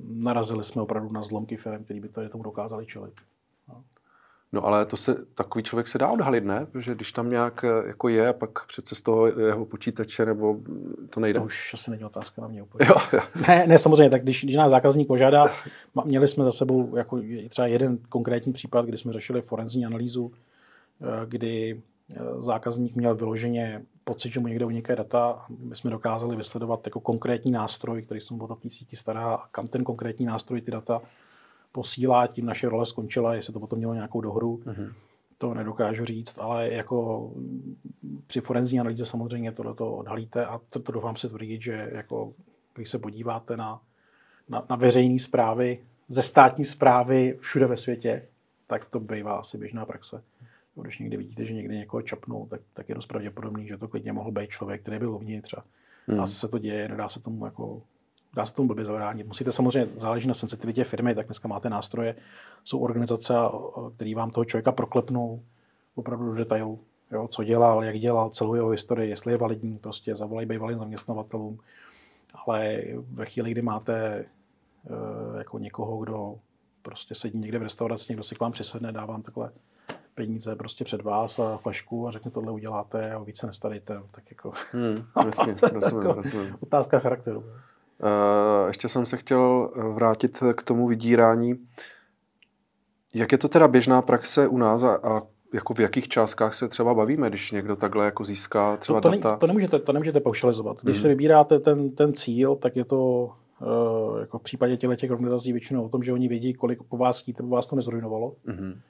narazili 0.08 0.64
jsme 0.64 0.82
opravdu 0.82 1.12
na 1.12 1.23
zlomky 1.23 1.56
firm, 1.56 1.85
který 1.85 2.00
by 2.00 2.08
tady 2.08 2.29
tomu 2.29 2.44
dokázali 2.44 2.87
čelit. 2.87 3.14
No. 4.52 4.64
ale 4.64 4.87
to 4.87 4.97
se, 4.97 5.17
takový 5.35 5.62
člověk 5.64 5.88
se 5.88 5.99
dá 5.99 6.08
odhalit, 6.08 6.44
ne? 6.44 6.67
Protože 6.67 6.94
když 6.94 7.12
tam 7.12 7.31
nějak 7.31 7.64
eh, 7.64 7.87
jako 7.87 8.08
je 8.08 8.29
a 8.29 8.32
pak 8.32 8.67
přece 8.67 8.94
z 8.94 9.00
toho 9.00 9.26
jeho 9.26 9.67
počítače 9.67 10.26
nebo 10.26 10.56
to 11.11 11.20
nejde. 11.20 11.41
To 11.41 11.44
už 11.44 11.75
asi 11.75 11.91
není 11.91 12.05
otázka 12.05 12.43
na 12.43 12.49
mě 12.49 12.62
úplně. 12.62 12.88
Jo, 12.88 12.97
jo. 13.12 13.20
Ne, 13.49 13.67
ne, 13.67 13.79
samozřejmě, 13.79 14.11
tak 14.11 14.23
když, 14.23 14.44
když 14.44 14.56
nás 14.56 14.70
zákazník 14.70 15.08
požádá, 15.08 15.47
měli 16.05 16.29
jsme 16.29 16.44
za 16.44 16.53
sebou 16.53 16.96
jako 16.96 17.20
třeba 17.49 17.67
jeden 17.67 17.99
konkrétní 18.08 18.53
případ, 18.53 18.87
kdy 18.87 18.99
jsme 18.99 19.12
řešili 19.12 19.43
forenzní 19.43 19.87
analýzu, 19.87 20.32
eh, 21.03 21.26
kdy 21.26 21.82
zákazník 22.38 22.96
měl 22.96 23.14
vyloženě 23.14 23.82
pocit, 24.04 24.32
že 24.32 24.40
mu 24.40 24.48
někde 24.48 24.64
unikají 24.64 24.96
data 24.96 25.44
my 25.48 25.76
jsme 25.76 25.90
dokázali 25.90 26.36
vysledovat 26.36 26.86
jako 26.86 27.00
konkrétní 27.00 27.50
nástroj, 27.50 28.02
který 28.02 28.20
se 28.20 28.34
mu 28.34 28.44
o 28.44 28.55
té 28.55 28.70
síti 28.70 28.96
stará 28.96 29.34
a 29.34 29.48
kam 29.48 29.67
ten 29.67 29.84
konkrétní 29.84 30.26
nástroj 30.26 30.60
ty 30.60 30.70
data 30.70 31.02
posílá, 31.72 32.26
tím 32.26 32.46
naše 32.46 32.69
role 32.69 32.86
skončila, 32.86 33.34
jestli 33.34 33.52
to 33.52 33.60
potom 33.60 33.79
mělo 33.79 33.94
nějakou 33.94 34.20
dohru, 34.20 34.56
mm-hmm. 34.56 34.93
to 35.38 35.55
nedokážu 35.55 36.05
říct, 36.05 36.38
ale 36.38 36.72
jako 36.72 37.31
při 38.26 38.40
forenzní 38.40 38.81
analýze 38.81 39.06
samozřejmě 39.06 39.52
tohle 39.52 39.74
to 39.74 39.93
odhalíte 39.93 40.46
a 40.46 40.60
to, 40.70 40.81
to 40.81 40.93
doufám 40.93 41.17
se 41.17 41.29
tvrdit, 41.29 41.62
že 41.62 41.90
jako 41.93 42.32
když 42.74 42.88
se 42.88 42.98
podíváte 42.98 43.56
na, 43.56 43.81
na, 44.48 44.67
na 44.70 44.76
veřejné 44.76 45.19
zprávy, 45.19 45.79
ze 46.08 46.22
státní 46.22 46.64
zprávy 46.64 47.36
všude 47.40 47.67
ve 47.67 47.76
světě, 47.76 48.29
tak 48.67 48.84
to 48.84 49.00
bývá 49.00 49.36
asi 49.36 49.58
běžná 49.58 49.86
praxe. 49.86 50.22
Když 50.74 50.98
někdy 50.98 51.17
vidíte, 51.17 51.44
že 51.44 51.55
někde 51.55 51.77
někoho 51.77 52.03
čapnou, 52.03 52.46
tak, 52.46 52.60
tak 52.72 52.89
je 52.89 52.94
dost 52.94 53.06
pravděpodobný, 53.06 53.69
že 53.69 53.77
to 53.77 53.89
klidně 53.89 54.12
mohl 54.12 54.31
být 54.31 54.50
člověk, 54.50 54.82
který 54.82 54.98
byl 54.98 55.15
uvnitř 55.15 55.55
a, 55.55 55.65
hmm. 56.06 56.27
se 56.27 56.48
to 56.48 56.58
děje, 56.58 56.89
nedá 56.89 57.08
se 57.08 57.20
tomu 57.20 57.44
jako 57.44 57.82
dá 58.34 58.46
se 58.46 58.55
tomu 58.55 58.69
blbě 58.69 58.84
zavránit. 58.84 59.27
Musíte 59.27 59.53
samozřejmě, 59.53 59.86
záleží 59.96 60.29
na 60.29 60.34
sensitivitě 60.34 60.84
firmy, 60.84 61.15
tak 61.15 61.27
dneska 61.27 61.48
máte 61.48 61.70
nástroje, 61.70 62.15
jsou 62.65 62.79
organizace, 62.79 63.34
které 63.96 64.15
vám 64.15 64.31
toho 64.31 64.44
člověka 64.44 64.72
proklepnou 64.72 65.43
opravdu 65.94 66.27
do 66.27 66.34
detailu. 66.34 66.81
Jo, 67.12 67.29
co 67.29 67.44
dělal, 67.44 67.84
jak 67.84 67.98
dělal, 67.98 68.31
celou 68.31 68.55
jeho 68.55 68.69
historii, 68.69 69.10
jestli 69.10 69.32
je 69.32 69.36
validní, 69.36 69.79
prostě 69.79 70.15
zavolají 70.15 70.46
bývalým 70.46 70.79
zaměstnavatelům. 70.79 71.58
Ale 72.46 72.82
ve 73.10 73.27
chvíli, 73.27 73.50
kdy 73.50 73.62
máte 73.62 74.24
uh, 74.91 75.39
jako 75.39 75.58
někoho, 75.58 75.98
kdo 75.98 76.34
prostě 76.82 77.15
sedí 77.15 77.39
někde 77.39 77.58
v 77.58 77.62
restauraci, 77.62 78.06
někdo 78.08 78.22
si 78.22 78.34
k 78.34 78.41
vám 78.41 78.53
přisedne, 78.53 78.93
dá 78.93 79.05
vám 79.05 79.22
takhle 79.22 79.50
peníze 80.20 80.56
prostě 80.56 80.84
před 80.84 81.03
vás 81.03 81.39
a 81.39 81.56
fašku 81.56 82.06
a 82.06 82.10
řekne, 82.10 82.31
tohle 82.31 82.53
uděláte 82.53 83.12
a 83.12 83.19
více 83.19 83.46
nestarejte. 83.46 84.03
Tak 84.10 84.24
jako... 84.31 84.53
Hmm, 84.72 85.03
jasně, 85.27 85.55
rozumím, 85.72 86.06
jako 86.06 86.12
rozumím. 86.12 86.56
Otázka 86.60 86.98
charakteru. 86.98 87.39
Uh, 87.39 88.67
ještě 88.67 88.89
jsem 88.89 89.06
se 89.06 89.17
chtěl 89.17 89.70
vrátit 89.94 90.43
k 90.55 90.62
tomu 90.62 90.89
vydírání. 90.89 91.55
Jak 93.15 93.32
je 93.32 93.39
to 93.39 93.48
teda 93.48 93.69
běžná 93.69 94.03
praxe 94.03 94.48
u 94.48 94.58
nás 94.58 94.82
a, 94.82 94.94
a 94.94 95.22
jako 95.55 95.74
v 95.74 95.81
jakých 95.81 96.08
částkách 96.08 96.55
se 96.55 96.69
třeba 96.69 96.94
bavíme, 96.94 97.29
když 97.29 97.53
někdo 97.53 97.77
takhle 97.77 98.05
jako 98.05 98.24
získá 98.24 98.77
třeba 98.77 99.00
to, 99.00 99.10
to 99.10 99.17
data? 99.17 99.31
Ne, 99.31 99.39
to, 99.39 99.46
nemůžete, 99.46 99.79
to 99.79 99.93
nemůžete 99.93 100.20
paušalizovat. 100.20 100.77
Když 100.82 100.96
hmm. 100.96 101.03
se 101.03 101.08
vybíráte 101.08 101.58
ten, 101.58 101.91
ten 101.91 102.12
cíl, 102.12 102.56
tak 102.56 102.77
je 102.77 102.84
to 102.84 103.31
uh, 103.60 104.20
jako 104.20 104.39
v 104.39 104.43
případě 104.43 104.77
těchto 104.77 104.96
těch 104.96 105.10
organizací 105.10 105.53
většinou 105.53 105.84
o 105.84 105.89
tom, 105.89 106.03
že 106.03 106.12
oni 106.12 106.29
vědí, 106.29 106.55
kolik 106.55 106.82
po 106.82 106.96
vás 106.96 107.20
chtít, 107.20 107.41
aby 107.41 107.48
vás 107.48 107.67
to 107.67 107.77
nezrujnovalo. 107.77 108.34
Hmm 108.46 108.81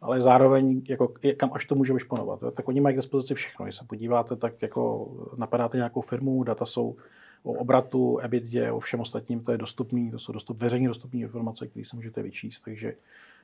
ale 0.00 0.20
zároveň 0.20 0.82
jako, 0.88 1.12
kam 1.36 1.50
až 1.52 1.64
to 1.64 1.74
může 1.74 1.92
vyšponovat. 1.92 2.40
Tak 2.54 2.68
oni 2.68 2.80
mají 2.80 2.94
k 2.94 2.98
dispozici 2.98 3.34
všechno. 3.34 3.64
Když 3.64 3.76
se 3.76 3.84
podíváte, 3.84 4.36
tak 4.36 4.62
jako 4.62 5.10
napadáte 5.36 5.76
nějakou 5.76 6.00
firmu, 6.00 6.44
data 6.44 6.66
jsou 6.66 6.96
o 7.42 7.52
obratu, 7.52 8.18
EBITDA, 8.18 8.74
o 8.74 8.80
všem 8.80 9.00
ostatním, 9.00 9.40
to 9.40 9.52
je 9.52 9.58
dostupný, 9.58 10.10
to 10.10 10.18
jsou 10.18 10.32
dostup, 10.32 10.60
veřejně 10.60 10.88
dostupné 10.88 11.20
informace, 11.20 11.66
které 11.66 11.84
si 11.84 11.96
můžete 11.96 12.22
vyčíst, 12.22 12.64
takže 12.64 12.94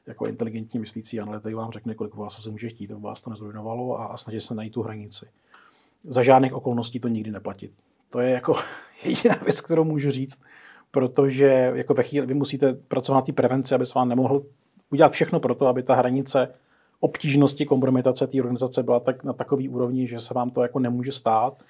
jako 0.06 0.26
inteligentní 0.26 0.80
myslící 0.80 1.20
analytik 1.20 1.54
vám 1.54 1.72
řekne, 1.72 1.94
kolik 1.94 2.14
vás 2.14 2.42
se 2.42 2.50
může 2.50 2.68
chtít, 2.68 2.90
aby 2.90 3.02
vás 3.02 3.20
to 3.20 3.30
nezrujnovalo 3.30 4.00
a, 4.00 4.06
a 4.06 4.16
snaží 4.16 4.40
se 4.40 4.54
najít 4.54 4.72
tu 4.72 4.82
hranici. 4.82 5.26
Za 6.04 6.22
žádných 6.22 6.54
okolností 6.54 7.00
to 7.00 7.08
nikdy 7.08 7.30
neplatit. 7.30 7.72
To 8.10 8.20
je 8.20 8.30
jako 8.30 8.54
jediná 9.04 9.34
věc, 9.44 9.60
kterou 9.60 9.84
můžu 9.84 10.10
říct, 10.10 10.40
protože 10.90 11.72
jako 11.74 11.94
ve 11.94 12.02
chvíli 12.02 12.26
vy 12.26 12.34
musíte 12.34 12.74
pracovat 12.74 13.18
na 13.18 13.22
té 13.22 13.32
prevenci, 13.32 13.74
aby 13.74 13.86
se 13.86 13.92
vám 13.94 14.08
nemohl 14.08 14.42
udělat 14.94 15.12
všechno 15.12 15.40
pro 15.40 15.54
to, 15.54 15.66
aby 15.66 15.82
ta 15.82 15.94
hranice 15.94 16.48
obtížnosti 17.00 17.66
kompromitace 17.66 18.26
té 18.26 18.38
organizace 18.38 18.82
byla 18.82 19.00
tak, 19.00 19.24
na 19.24 19.32
takový 19.32 19.68
úrovni, 19.68 20.08
že 20.08 20.20
se 20.20 20.34
vám 20.34 20.50
to 20.50 20.62
jako 20.62 20.78
nemůže 20.78 21.12
stát, 21.12 21.62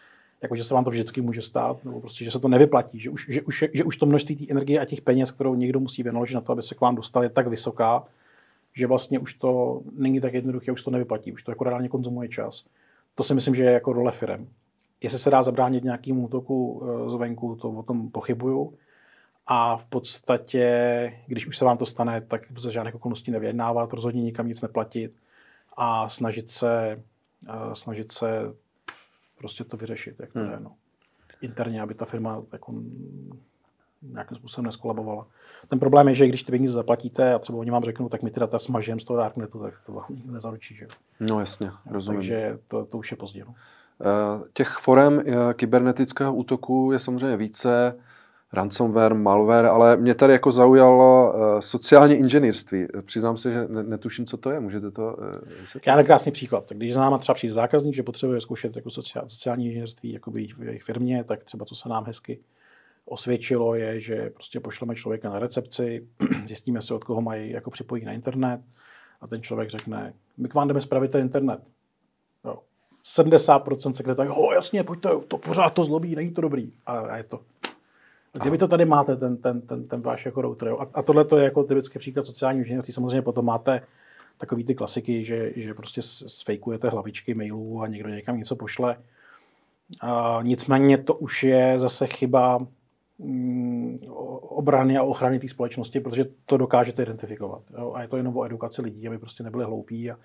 jako 0.43 0.57
že 0.57 0.65
se 0.65 0.75
vám 0.75 0.85
to 0.85 0.91
vždycky 0.91 1.21
může 1.21 1.43
stát, 1.43 1.85
nebo 1.85 2.01
prostě, 2.01 2.25
že 2.25 2.31
se 2.31 2.39
to 2.39 2.49
nevyplatí, 2.49 3.01
že 3.01 3.11
už, 3.11 3.27
že 3.29 3.43
už, 3.43 3.65
že 3.73 3.85
už 3.85 3.97
to 3.97 4.07
množství 4.07 4.37
té 4.37 4.45
energie 4.51 4.81
a 4.81 4.85
těch 4.85 5.01
peněz, 5.01 5.31
kterou 5.31 5.55
někdo 5.55 5.81
musí 5.81 6.03
vynaložit 6.03 6.35
na 6.35 6.41
to, 6.41 6.53
aby 6.53 6.63
se 6.63 6.75
k 6.75 6.81
vám 6.81 6.95
dostal, 6.95 7.23
je 7.23 7.29
tak 7.29 7.47
vysoká, 7.47 8.05
že 8.77 8.87
vlastně 8.87 9.19
už 9.19 9.35
to 9.35 9.81
není 9.97 10.21
tak 10.21 10.35
jednoduché, 10.35 10.73
už 10.73 10.83
to 10.83 10.91
nevyplatí, 10.91 11.33
už 11.33 11.43
to 11.43 11.51
jako 11.51 11.65
reálně 11.65 11.89
konzumuje 11.89 12.29
čas. 12.29 12.65
To 13.15 13.23
si 13.23 13.35
myslím, 13.35 13.55
že 13.55 13.65
je 13.65 13.73
jako 13.73 13.93
role 13.93 14.13
firem. 14.13 14.49
Jestli 15.03 15.19
se 15.19 15.31
dá 15.31 15.43
zabránit 15.43 15.85
nějakému 15.85 16.25
útoku 16.25 16.83
eh, 16.83 17.11
zvenku, 17.11 17.57
to 17.57 17.71
o 17.71 17.83
tom 17.83 18.11
pochybuju. 18.11 18.75
A 19.47 19.77
v 19.77 19.87
podstatě, 19.87 21.13
když 21.27 21.47
už 21.47 21.59
se 21.59 21.65
vám 21.65 21.79
to 21.79 21.87
stane, 21.87 22.21
tak 22.21 22.43
za 22.59 22.71
žádných 22.71 22.95
okolností 22.95 23.31
nevyjednávat, 23.31 23.93
rozhodně 23.93 24.23
nikam 24.23 24.49
nic 24.49 24.61
neplatit 24.61 25.13
a 25.77 26.09
snažit 26.09 26.51
se, 26.51 27.03
uh, 27.49 27.73
snažit 27.73 28.13
se 28.13 28.55
prostě 29.39 29.65
to 29.65 29.77
vyřešit, 29.77 30.21
jak 30.21 30.33
to 30.33 30.39
hmm. 30.39 30.51
je. 30.51 30.61
No. 30.61 30.73
Interně, 31.41 31.83
aby 31.83 31.95
ta 31.95 32.05
firma 32.05 32.43
jako 32.53 32.75
nějakým 34.13 34.37
způsobem 34.37 34.67
neskolabovala. 34.67 35.27
Ten 35.67 35.79
problém 35.79 36.09
je, 36.09 36.15
že 36.15 36.29
když 36.29 36.43
ty 36.43 36.53
peníze 36.53 36.75
zaplatíte 36.75 37.35
a 37.35 37.39
třeba 37.39 37.59
oni 37.59 37.71
vám 37.71 37.85
řeknou, 37.85 38.09
tak 38.09 38.23
my 38.23 38.31
ty 38.31 38.41
data 38.41 38.59
smažeme 38.59 39.01
z 39.01 39.05
toho 39.05 39.17
darknetu, 39.17 39.59
tak 39.59 39.81
to 39.81 39.93
vám 39.93 40.07
nikdo 40.11 40.33
nezaručí. 40.33 40.75
Že? 40.75 40.87
No 41.21 41.41
jasně, 41.41 41.71
rozumím. 41.91 42.21
Takže 42.21 42.59
to, 42.69 42.85
to 42.85 42.99
už 42.99 43.11
je 43.11 43.17
pozdě. 43.17 43.45
No. 43.45 43.55
Eh, 44.01 44.45
těch 44.53 44.69
forem 44.69 45.23
eh, 45.27 45.55
kybernetického 45.55 46.35
útoku 46.35 46.93
je 46.93 46.99
samozřejmě 46.99 47.37
více 47.37 47.99
ransomware, 48.55 49.15
malware, 49.15 49.67
ale 49.67 49.97
mě 49.97 50.15
tady 50.15 50.33
jako 50.33 50.53
zaujalo 50.53 51.33
uh, 51.33 51.61
sociální 51.61 52.15
inženýrství. 52.15 52.87
Přiznám 53.05 53.37
se, 53.37 53.53
že 53.53 53.67
netuším, 53.69 54.27
co 54.27 54.37
to 54.37 54.51
je. 54.51 54.61
Můžete 54.61 54.91
to 54.91 55.17
uh, 55.19 55.81
Já 55.87 55.97
na 55.97 56.03
krásný 56.03 56.33
příklad. 56.33 56.67
Tak 56.67 56.77
když 56.77 56.95
za 56.95 57.01
náma 57.01 57.19
třeba 57.19 57.35
přijde 57.35 57.55
zákazník, 57.55 57.95
že 57.95 58.03
potřebuje 58.03 58.41
zkoušet 58.41 58.77
jako 58.77 58.91
sociál, 58.91 59.29
sociální 59.29 59.67
inženýrství 59.67 60.13
jako 60.13 60.31
v 60.31 60.39
jejich, 60.39 60.83
firmě, 60.83 61.25
tak 61.25 61.45
třeba 61.45 61.65
co 61.65 61.75
se 61.75 61.89
nám 61.89 62.05
hezky 62.05 62.41
osvědčilo 63.05 63.75
je, 63.75 64.01
že 64.01 64.31
prostě 64.31 64.61
pošleme 64.61 64.95
člověka 64.95 65.31
na 65.31 65.39
recepci, 65.39 66.09
zjistíme 66.47 66.83
si, 66.83 66.95
od 66.95 67.05
koho 67.05 67.21
mají 67.21 67.51
jako 67.51 67.71
připojení 67.71 68.07
na 68.07 68.13
internet 68.13 68.61
a 69.21 69.27
ten 69.27 69.43
člověk 69.43 69.71
řekne, 69.71 70.15
my 70.37 70.49
k 70.49 70.55
vám 70.55 70.69
jdeme 70.69 70.81
spravit 70.81 71.11
ten 71.11 71.21
internet. 71.21 71.61
Jo. 72.45 72.59
70% 73.05 73.93
sekretářů, 73.93 74.31
jo 74.31 74.51
jasně, 74.55 74.85
pojďte, 74.85 75.09
to 75.29 75.39
pořád 75.39 75.71
to 75.71 75.85
zlobí, 75.85 76.15
není 76.15 76.31
to 76.31 76.41
dobrý. 76.41 76.73
A, 76.87 76.99
a 76.99 77.17
je 77.17 77.23
to. 77.23 77.41
Kde 78.41 78.51
vy 78.51 78.59
to 78.59 78.69
tady 78.69 78.85
máte, 78.85 79.17
ten, 79.17 79.37
ten, 79.37 79.61
ten, 79.61 79.89
ten 79.89 80.01
váš 80.01 80.27
jako 80.27 80.43
router. 80.43 80.69
Jo? 80.69 80.79
A, 80.79 80.89
a 80.95 81.03
tohle 81.03 81.25
to 81.25 81.39
je 81.39 81.45
jako 81.45 81.65
typický 81.65 81.99
příklad 81.99 82.27
sociální 82.27 82.61
inženýrství. 82.61 82.93
Samozřejmě 82.95 83.23
potom 83.23 83.45
máte 83.45 83.81
takový 84.39 84.65
ty 84.65 84.75
klasiky, 84.75 85.25
že, 85.25 85.53
že 85.57 85.75
prostě 85.75 86.03
sfejkujete 86.03 86.89
hlavičky 86.89 87.35
mailů 87.35 87.83
a 87.83 87.87
někdo 87.87 88.09
někam 88.09 88.39
něco 88.39 88.57
pošle. 88.57 88.97
A 90.01 90.39
nicméně 90.43 90.99
to 90.99 91.15
už 91.15 91.43
je 91.43 91.79
zase 91.79 92.07
chyba 92.07 92.67
mm, 93.19 93.97
obrany 94.41 94.97
a 94.97 95.03
ochrany 95.03 95.39
té 95.39 95.49
společnosti, 95.49 96.01
protože 96.01 96.25
to 96.47 96.57
dokážete 96.57 97.03
identifikovat. 97.03 97.63
Jo? 97.79 97.93
A 97.95 98.03
je 98.03 98.09
to 98.09 98.17
jenom 98.17 98.37
o 98.37 98.45
edukaci 98.45 98.83
lidí, 98.83 99.09
aby 99.09 99.19
prostě 99.19 99.43
nebyli 99.43 99.65
hloupí 99.65 100.11
a 100.11 100.19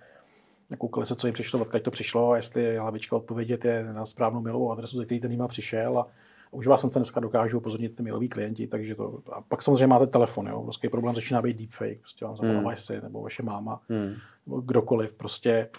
koukali 0.78 1.06
se, 1.06 1.16
co 1.16 1.28
jim 1.28 1.34
přišlo, 1.34 1.60
odkud 1.60 1.82
to 1.82 1.92
přišlo 1.92 2.32
a 2.32 2.38
jestli 2.38 2.78
hlavička 2.78 3.16
odpovědět 3.16 3.66
je 3.66 3.84
na 3.94 4.06
správnou 4.06 4.42
mailovou 4.42 4.72
adresu, 4.72 4.98
ze 4.98 5.06
který 5.06 5.20
ten 5.20 5.42
e 5.42 5.48
přišel 5.48 6.00
a 6.00 6.08
už 6.52 6.68
vás 6.68 6.82
jsem 6.82 6.90
to 6.90 7.00
dneska 7.00 7.20
dokážu 7.20 7.58
upozornit 7.58 7.96
ty 7.96 8.04
mailoví 8.04 8.30
klienti, 8.30 8.68
takže 8.68 8.96
to, 8.96 9.22
a 9.32 9.42
pak 9.42 9.62
samozřejmě 9.62 9.88
máte 9.88 10.08
telefon, 10.08 10.48
jo, 10.48 10.62
prostě 10.62 10.90
problém 10.90 11.16
začíná 11.16 11.42
být 11.42 11.58
deepfake, 11.58 12.00
prostě 12.00 12.26
vám 12.26 12.36
zavolá 12.36 12.70
hmm. 12.70 12.78
syn 12.78 13.00
nebo 13.04 13.22
vaše 13.22 13.44
máma, 13.44 13.82
hmm. 13.90 14.14
nebo 14.46 14.62
kdokoliv, 14.62 15.14
prostě, 15.14 15.70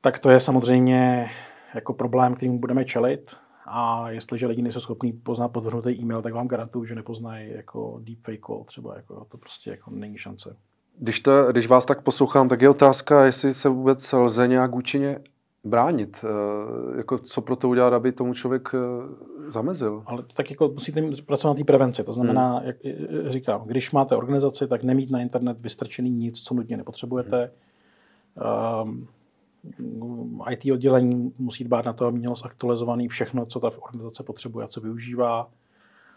tak 0.00 0.18
to 0.18 0.30
je 0.30 0.40
samozřejmě 0.40 1.30
jako 1.74 1.94
problém, 1.94 2.34
kterým 2.34 2.58
budeme 2.58 2.84
čelit 2.84 3.36
a 3.66 4.10
jestliže 4.10 4.46
lidi 4.46 4.62
nejsou 4.62 4.80
schopní 4.80 5.12
poznat 5.12 5.48
podvrhnutý 5.48 6.00
e-mail, 6.00 6.22
tak 6.22 6.34
vám 6.34 6.48
garantuju, 6.48 6.84
že 6.84 6.94
nepoznají 6.94 7.52
jako 7.52 8.00
deepfake 8.02 8.46
call 8.46 8.64
třeba, 8.64 8.96
jako, 8.96 9.26
to 9.30 9.38
prostě 9.38 9.70
jako 9.70 9.90
není 9.90 10.18
šance. 10.18 10.56
Když, 10.98 11.20
to, 11.20 11.52
když 11.52 11.66
vás 11.66 11.86
tak 11.86 12.02
poslouchám, 12.02 12.48
tak 12.48 12.62
je 12.62 12.68
otázka, 12.68 13.24
jestli 13.24 13.54
se 13.54 13.68
vůbec 13.68 14.12
lze 14.12 14.48
nějak 14.48 14.74
účinně 14.74 15.18
bránit? 15.64 16.24
Eh, 16.24 16.96
jako, 16.96 17.18
co 17.18 17.40
pro 17.40 17.56
to 17.56 17.68
udělat, 17.68 17.92
aby 17.92 18.12
tomu 18.12 18.34
člověk 18.34 18.68
eh, 18.74 18.78
zamezil? 19.50 20.02
Ale 20.06 20.24
tak 20.34 20.50
jako 20.50 20.68
musíte 20.68 21.02
pracovat 21.26 21.54
na 21.54 21.58
té 21.58 21.64
prevenci. 21.64 22.04
To 22.04 22.12
znamená, 22.12 22.58
hmm. 22.58 22.66
jak 22.66 22.76
říkám, 23.32 23.62
když 23.66 23.92
máte 23.92 24.16
organizaci, 24.16 24.66
tak 24.66 24.82
nemít 24.82 25.10
na 25.10 25.20
internet 25.20 25.60
vystrčený 25.60 26.10
nic, 26.10 26.42
co 26.42 26.54
nutně 26.54 26.76
nepotřebujete. 26.76 27.50
Hmm. 28.36 29.08
Um, 30.02 30.42
IT 30.50 30.72
oddělení 30.72 31.32
musí 31.38 31.64
dbát 31.64 31.84
na 31.84 31.92
to, 31.92 32.06
aby 32.06 32.18
mělo 32.18 32.36
zaktualizovaný 32.36 33.08
všechno, 33.08 33.46
co 33.46 33.60
ta 33.60 33.70
organizace 33.80 34.22
potřebuje 34.22 34.64
a 34.64 34.68
co 34.68 34.80
využívá. 34.80 35.48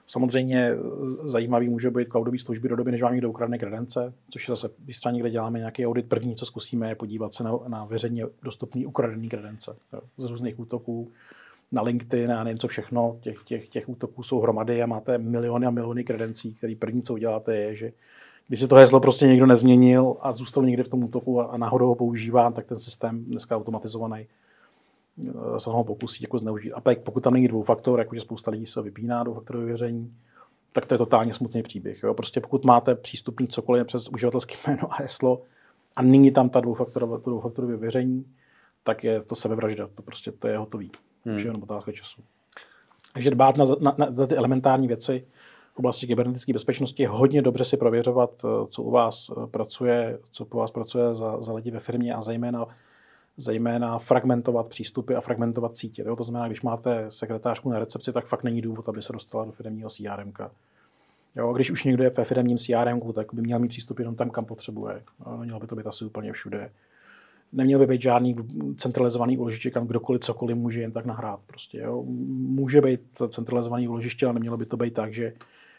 Samozřejmě 0.08 0.72
eh, 0.72 0.78
zajímavý 1.30 1.70
může 1.70 1.92
být 1.92 2.08
cloudové 2.12 2.40
služby 2.40 2.70
do 2.70 2.76
doby, 2.76 2.92
než 2.92 3.02
vám 3.02 3.12
někdo 3.12 3.30
ukradne 3.30 3.58
kredence, 3.58 4.14
což 4.30 4.48
je 4.48 4.52
zase, 4.52 4.70
když 4.80 4.98
třeba 4.98 5.14
někde 5.14 5.30
děláme 5.30 5.60
nějaký 5.60 5.88
audit, 5.88 6.10
první, 6.10 6.36
co 6.36 6.46
zkusíme, 6.46 6.90
je 6.90 6.96
podívat 6.96 7.34
se 7.34 7.44
na, 7.44 7.60
na 7.68 7.86
veřejně 7.86 8.26
dostupný 8.44 8.86
ukradený 8.86 9.30
kredence 9.30 9.76
jo, 9.94 10.02
z 10.18 10.26
různých 10.26 10.60
útoků 10.60 11.12
na 11.72 11.82
LinkedIn 11.82 12.32
a 12.32 12.44
nevím 12.44 12.58
co 12.58 12.68
všechno, 12.68 13.18
těch, 13.22 13.44
těch, 13.44 13.70
těch 13.70 13.90
útoků 13.90 14.24
jsou 14.24 14.40
hromady 14.40 14.84
a 14.84 14.86
máte 14.86 15.18
miliony 15.18 15.66
a 15.66 15.70
miliony 15.70 16.04
kredencí, 16.04 16.54
který 16.54 16.76
první, 16.76 17.02
co 17.02 17.14
uděláte, 17.14 17.56
je, 17.56 17.76
že 17.76 17.92
když 18.48 18.60
se 18.60 18.68
to 18.68 18.76
heslo 18.76 19.00
prostě 19.00 19.28
někdo 19.28 19.46
nezměnil 19.46 20.16
a 20.22 20.32
zůstal 20.32 20.64
někde 20.64 20.84
v 20.84 20.88
tom 20.88 21.04
útoku 21.04 21.42
a, 21.42 21.46
a 21.46 21.58
náhodou 21.58 21.88
ho 21.88 21.96
používá, 21.96 22.52
tak 22.52 22.66
ten 22.66 22.80
systém 22.80 23.24
dneska 23.24 23.56
automatizovaný 23.56 24.28
se 25.58 25.70
ho 25.70 25.84
pokusí 25.84 26.24
jako 26.24 26.38
zneužít. 26.38 26.74
A 26.74 26.82
pak, 26.82 27.00
pokud 27.00 27.24
tam 27.24 27.34
není 27.34 27.48
dvoufaktor, 27.48 28.00
jakože 28.00 28.22
spousta 28.22 28.52
lidí 28.52 28.66
se 28.66 28.82
vypíná 28.82 29.24
dvoufaktorové 29.24 29.66
věření, 29.66 30.16
tak 30.72 30.86
to 30.86 30.94
je 30.94 30.98
totálně 30.98 31.34
smutný 31.34 31.64
příběh. 31.64 32.04
Jo? 32.04 32.14
Prostě 32.14 32.42
pokud 32.42 32.66
máte 32.66 32.96
přístupný 32.96 33.48
cokoliv 33.48 33.88
přes 33.88 34.10
uživatelské 34.10 34.56
jméno 34.68 34.92
a 34.92 34.96
heslo 34.96 35.42
a 35.98 36.02
není 36.02 36.32
tam 36.32 36.50
ta 36.50 36.60
dvoufaktorové, 36.60 37.20
to 37.20 37.30
dvoufaktorové 37.30 37.78
věření, 37.78 38.26
tak 38.84 39.04
je 39.04 39.22
to 39.22 39.36
sebevražda. 39.36 39.88
To 39.96 40.02
prostě 40.02 40.32
to 40.32 40.48
je 40.48 40.58
hotový. 40.58 40.92
Hmm. 41.26 41.38
Je 41.38 41.46
jenom 41.46 41.64
otázka 41.64 41.92
času. 41.92 42.22
Takže 43.14 43.32
dbát 43.32 43.58
na, 43.58 43.66
na, 43.82 43.96
na 44.10 44.28
ty 44.28 44.36
elementární 44.36 44.88
věci 44.88 45.28
v 45.74 45.80
oblasti 45.80 46.08
kybernetické 46.08 46.54
bezpečnosti 46.54 47.04
je 47.04 47.10
hodně 47.10 47.42
dobře 47.42 47.66
si 47.66 47.78
prověřovat, 47.78 48.46
co 48.70 48.84
u 48.84 48.92
vás 48.92 49.32
pracuje, 49.52 50.20
co 50.32 50.46
u 50.46 50.58
vás 50.58 50.72
pracuje 50.72 51.16
za, 51.16 51.42
za 51.42 51.54
lidi 51.54 51.72
ve 51.72 51.80
firmě 51.80 52.14
a 52.14 52.22
zejména 52.22 52.66
zejména 53.42 54.00
fragmentovat 54.00 54.68
přístupy 54.68 55.16
a 55.16 55.22
fragmentovat 55.22 55.76
sítě. 55.76 56.04
Jo? 56.08 56.16
To 56.16 56.24
znamená, 56.24 56.48
když 56.48 56.62
máte 56.62 57.06
sekretářku 57.10 57.70
na 57.70 57.80
recepci, 57.80 58.14
tak 58.14 58.26
fakt 58.26 58.44
není 58.44 58.62
důvod, 58.62 58.90
aby 58.90 59.02
se 59.02 59.14
dostala 59.14 59.46
do 59.46 59.52
firmního 59.52 59.90
CRM. 59.90 60.34
Jo, 61.36 61.54
když 61.54 61.72
už 61.72 61.84
někdo 61.84 62.04
je 62.04 62.10
ve 62.10 62.24
firmním 62.24 62.58
CRM, 62.58 63.00
tak 63.14 63.34
by 63.34 63.42
měl 63.42 63.60
mít 63.60 63.68
přístup 63.68 64.00
jenom 64.00 64.16
tam, 64.16 64.30
kam 64.30 64.46
potřebuje. 64.46 65.04
Mělo 65.44 65.60
by 65.60 65.68
to 65.68 65.76
být 65.76 65.88
asi 65.88 66.06
úplně 66.06 66.34
všude. 66.34 66.72
Neměl 67.54 67.80
by 67.80 67.88
být 67.88 68.02
žádný 68.02 68.36
centralizovaný 68.78 69.38
úložiště, 69.38 69.72
kam 69.72 69.88
kdokoliv 69.88 70.22
cokoliv 70.22 70.58
může 70.58 70.82
jen 70.82 70.92
tak 70.92 71.06
nahrát. 71.06 71.40
Prostě, 71.48 71.78
jo. 71.78 72.04
Může 72.38 72.82
být 72.82 73.02
centralizovaný 73.30 73.88
úložiště, 73.88 74.26
ale 74.26 74.34
nemělo 74.34 74.58
by 74.58 74.66
to 74.66 74.78
být 74.78 74.94
tak, 74.94 75.14
že 75.14 75.34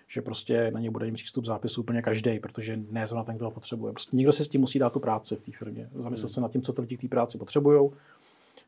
že 0.08 0.22
prostě 0.22 0.70
na 0.70 0.80
ně 0.80 0.90
bude 0.90 1.06
mít 1.06 1.14
přístup 1.14 1.44
zápisu 1.44 1.80
úplně 1.80 2.02
každý, 2.02 2.40
protože 2.40 2.78
ne 2.90 3.06
zrovna 3.06 3.24
ten, 3.24 3.36
kdo 3.36 3.44
ho 3.44 3.50
potřebuje. 3.50 3.92
Prostě 3.92 4.16
někdo 4.16 4.32
si 4.32 4.44
s 4.44 4.48
tím 4.48 4.60
musí 4.60 4.78
dát 4.78 4.92
tu 4.92 5.00
práci 5.00 5.36
v 5.36 5.40
té 5.40 5.52
firmě, 5.58 5.88
zamyslet 5.94 6.28
hmm. 6.28 6.34
se 6.34 6.40
nad 6.40 6.52
tím, 6.52 6.62
co 6.62 6.72
ty 6.72 6.80
lidi 6.80 6.96
k 6.96 7.00
té 7.00 7.08
práci 7.08 7.38
potřebují, 7.38 7.90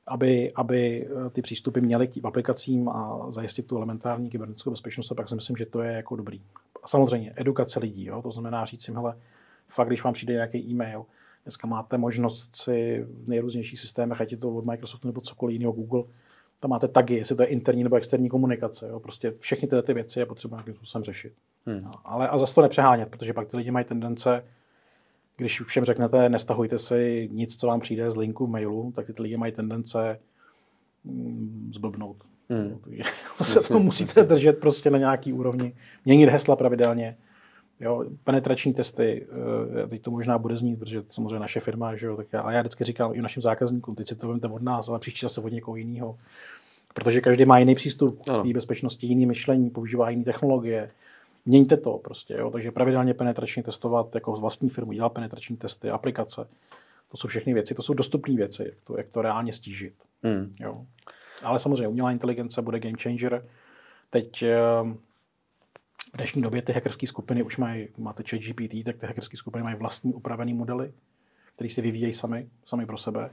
aby, 0.06 0.52
aby 0.54 1.08
eh, 1.26 1.30
ty 1.30 1.42
přístupy 1.42 1.80
měly 1.80 2.08
k 2.08 2.24
aplikacím 2.24 2.88
a 2.88 3.26
zajistit 3.28 3.66
tu 3.66 3.76
elementární 3.76 4.30
kybernetickou 4.30 4.70
bezpečnost, 4.70 5.12
a 5.12 5.14
pak 5.14 5.28
si 5.28 5.34
myslím, 5.34 5.56
že 5.56 5.66
to 5.66 5.82
je 5.82 5.92
jako 5.92 6.16
dobrý. 6.16 6.42
A 6.82 6.88
samozřejmě 6.88 7.32
edukace 7.36 7.80
lidí, 7.80 8.04
jo? 8.04 8.22
to 8.22 8.30
znamená 8.30 8.64
říct 8.64 8.88
jim, 8.88 8.96
hele, 8.96 9.16
fakt, 9.68 9.86
když 9.86 10.04
vám 10.04 10.14
přijde 10.14 10.32
nějaký 10.32 10.70
e-mail, 10.70 11.04
dneska 11.44 11.66
máte 11.66 11.98
možnost 11.98 12.56
si 12.56 13.06
v 13.08 13.28
nejrůznějších 13.28 13.80
systémech, 13.80 14.20
ať 14.20 14.32
je 14.32 14.38
to 14.38 14.54
od 14.54 14.64
Microsoftu 14.64 15.08
nebo 15.08 15.20
cokoliv 15.20 15.52
jiného 15.52 15.72
Google, 15.72 16.04
tam 16.64 16.70
máte 16.70 16.88
tagy, 16.88 17.14
jestli 17.14 17.36
to 17.36 17.42
je 17.42 17.48
interní 17.48 17.82
nebo 17.84 17.96
externí 17.96 18.28
komunikace. 18.28 18.88
Jo? 18.88 19.00
Prostě 19.00 19.34
všechny 19.38 19.68
tyhle 19.68 19.82
ty 19.82 19.94
věci 19.94 20.18
je 20.18 20.26
potřeba 20.26 20.56
nějakým 20.56 20.74
způsobem 20.74 21.04
řešit. 21.04 21.32
Hmm. 21.66 21.82
No, 21.84 21.90
ale 22.04 22.28
a 22.28 22.38
zase 22.38 22.54
to 22.54 22.62
nepřehánět, 22.62 23.08
protože 23.08 23.32
pak 23.32 23.48
ty 23.48 23.56
lidi 23.56 23.70
mají 23.70 23.84
tendence, 23.84 24.44
když 25.36 25.60
všem 25.60 25.84
řeknete, 25.84 26.28
nestahujte 26.28 26.78
si 26.78 27.28
nic, 27.32 27.56
co 27.56 27.66
vám 27.66 27.80
přijde 27.80 28.10
z 28.10 28.16
linku 28.16 28.46
v 28.46 28.50
mailu, 28.50 28.92
tak 28.96 29.06
ty 29.14 29.22
lidi 29.22 29.36
mají 29.36 29.52
tendence 29.52 30.20
mm, 31.04 31.70
zblbnout. 31.74 32.16
Hmm. 32.48 32.78
Takže 32.84 33.02
se 33.42 33.60
to 33.60 33.80
musíte 33.80 34.24
držet 34.24 34.58
prostě 34.58 34.90
na 34.90 34.98
nějaký 34.98 35.32
úrovni, 35.32 35.74
měnit 36.04 36.28
hesla 36.28 36.56
pravidelně. 36.56 37.16
Jo, 37.80 38.04
penetrační 38.24 38.74
testy, 38.74 39.26
eh, 39.84 39.86
teď 39.86 40.02
to 40.02 40.10
možná 40.10 40.38
bude 40.38 40.56
znít, 40.56 40.78
protože 40.78 41.02
samozřejmě 41.08 41.38
naše 41.38 41.60
firma, 41.60 41.96
že 41.96 42.06
jo, 42.06 42.16
tak 42.16 42.26
já, 42.32 42.40
a 42.40 42.52
já 42.52 42.60
vždycky 42.60 42.84
říkám 42.84 43.14
i 43.14 43.22
našim 43.22 43.42
zákazníkům, 43.42 43.94
teď 43.94 44.08
si 44.08 44.16
to 44.16 44.28
vemte 44.28 44.48
od 44.48 44.62
nás, 44.62 44.88
ale 44.88 44.98
příště 44.98 45.28
se 45.28 45.40
od 45.40 45.52
někoho 45.52 45.76
jiného. 45.76 46.16
Protože 46.94 47.20
každý 47.20 47.44
má 47.44 47.58
jiný 47.58 47.74
přístup 47.74 48.22
k 48.22 48.42
té 48.42 48.52
bezpečnosti, 48.54 49.06
jiný 49.06 49.26
myšlení, 49.26 49.70
používá 49.70 50.10
jiné 50.10 50.24
technologie. 50.24 50.90
Měňte 51.46 51.76
to 51.76 51.98
prostě, 51.98 52.34
jo? 52.34 52.50
takže 52.50 52.70
pravidelně 52.70 53.14
penetračně 53.14 53.62
testovat 53.62 54.14
jako 54.14 54.32
vlastní 54.32 54.70
firmu, 54.70 54.92
dělat 54.92 55.08
penetrační 55.08 55.56
testy, 55.56 55.90
aplikace. 55.90 56.48
To 57.08 57.16
jsou 57.16 57.28
všechny 57.28 57.54
věci, 57.54 57.74
to 57.74 57.82
jsou 57.82 57.94
dostupné 57.94 58.36
věci, 58.36 58.62
jak 58.62 58.74
to, 58.84 58.98
jak 58.98 59.08
to 59.08 59.22
reálně 59.22 59.52
stížit. 59.52 59.94
Hmm. 60.22 60.54
Jo? 60.60 60.86
Ale 61.42 61.58
samozřejmě 61.58 61.88
umělá 61.88 62.12
inteligence 62.12 62.62
bude 62.62 62.80
game 62.80 62.98
changer. 63.02 63.46
Teď 64.10 64.42
eh, 64.42 64.56
v 66.12 66.16
dnešní 66.16 66.42
době 66.42 66.62
ty 66.62 66.72
hackerské 66.72 67.06
skupiny 67.06 67.42
už 67.42 67.56
mají, 67.56 67.88
máte 67.98 68.22
chat 68.30 68.40
GPT, 68.40 68.84
tak 68.84 68.96
ty 68.96 69.06
hackerské 69.06 69.36
skupiny 69.36 69.64
mají 69.64 69.76
vlastní 69.76 70.14
upravené 70.14 70.54
modely, 70.54 70.92
které 71.54 71.70
si 71.70 71.82
vyvíjejí 71.82 72.12
sami, 72.12 72.48
sami 72.66 72.86
pro 72.86 72.98
sebe. 72.98 73.30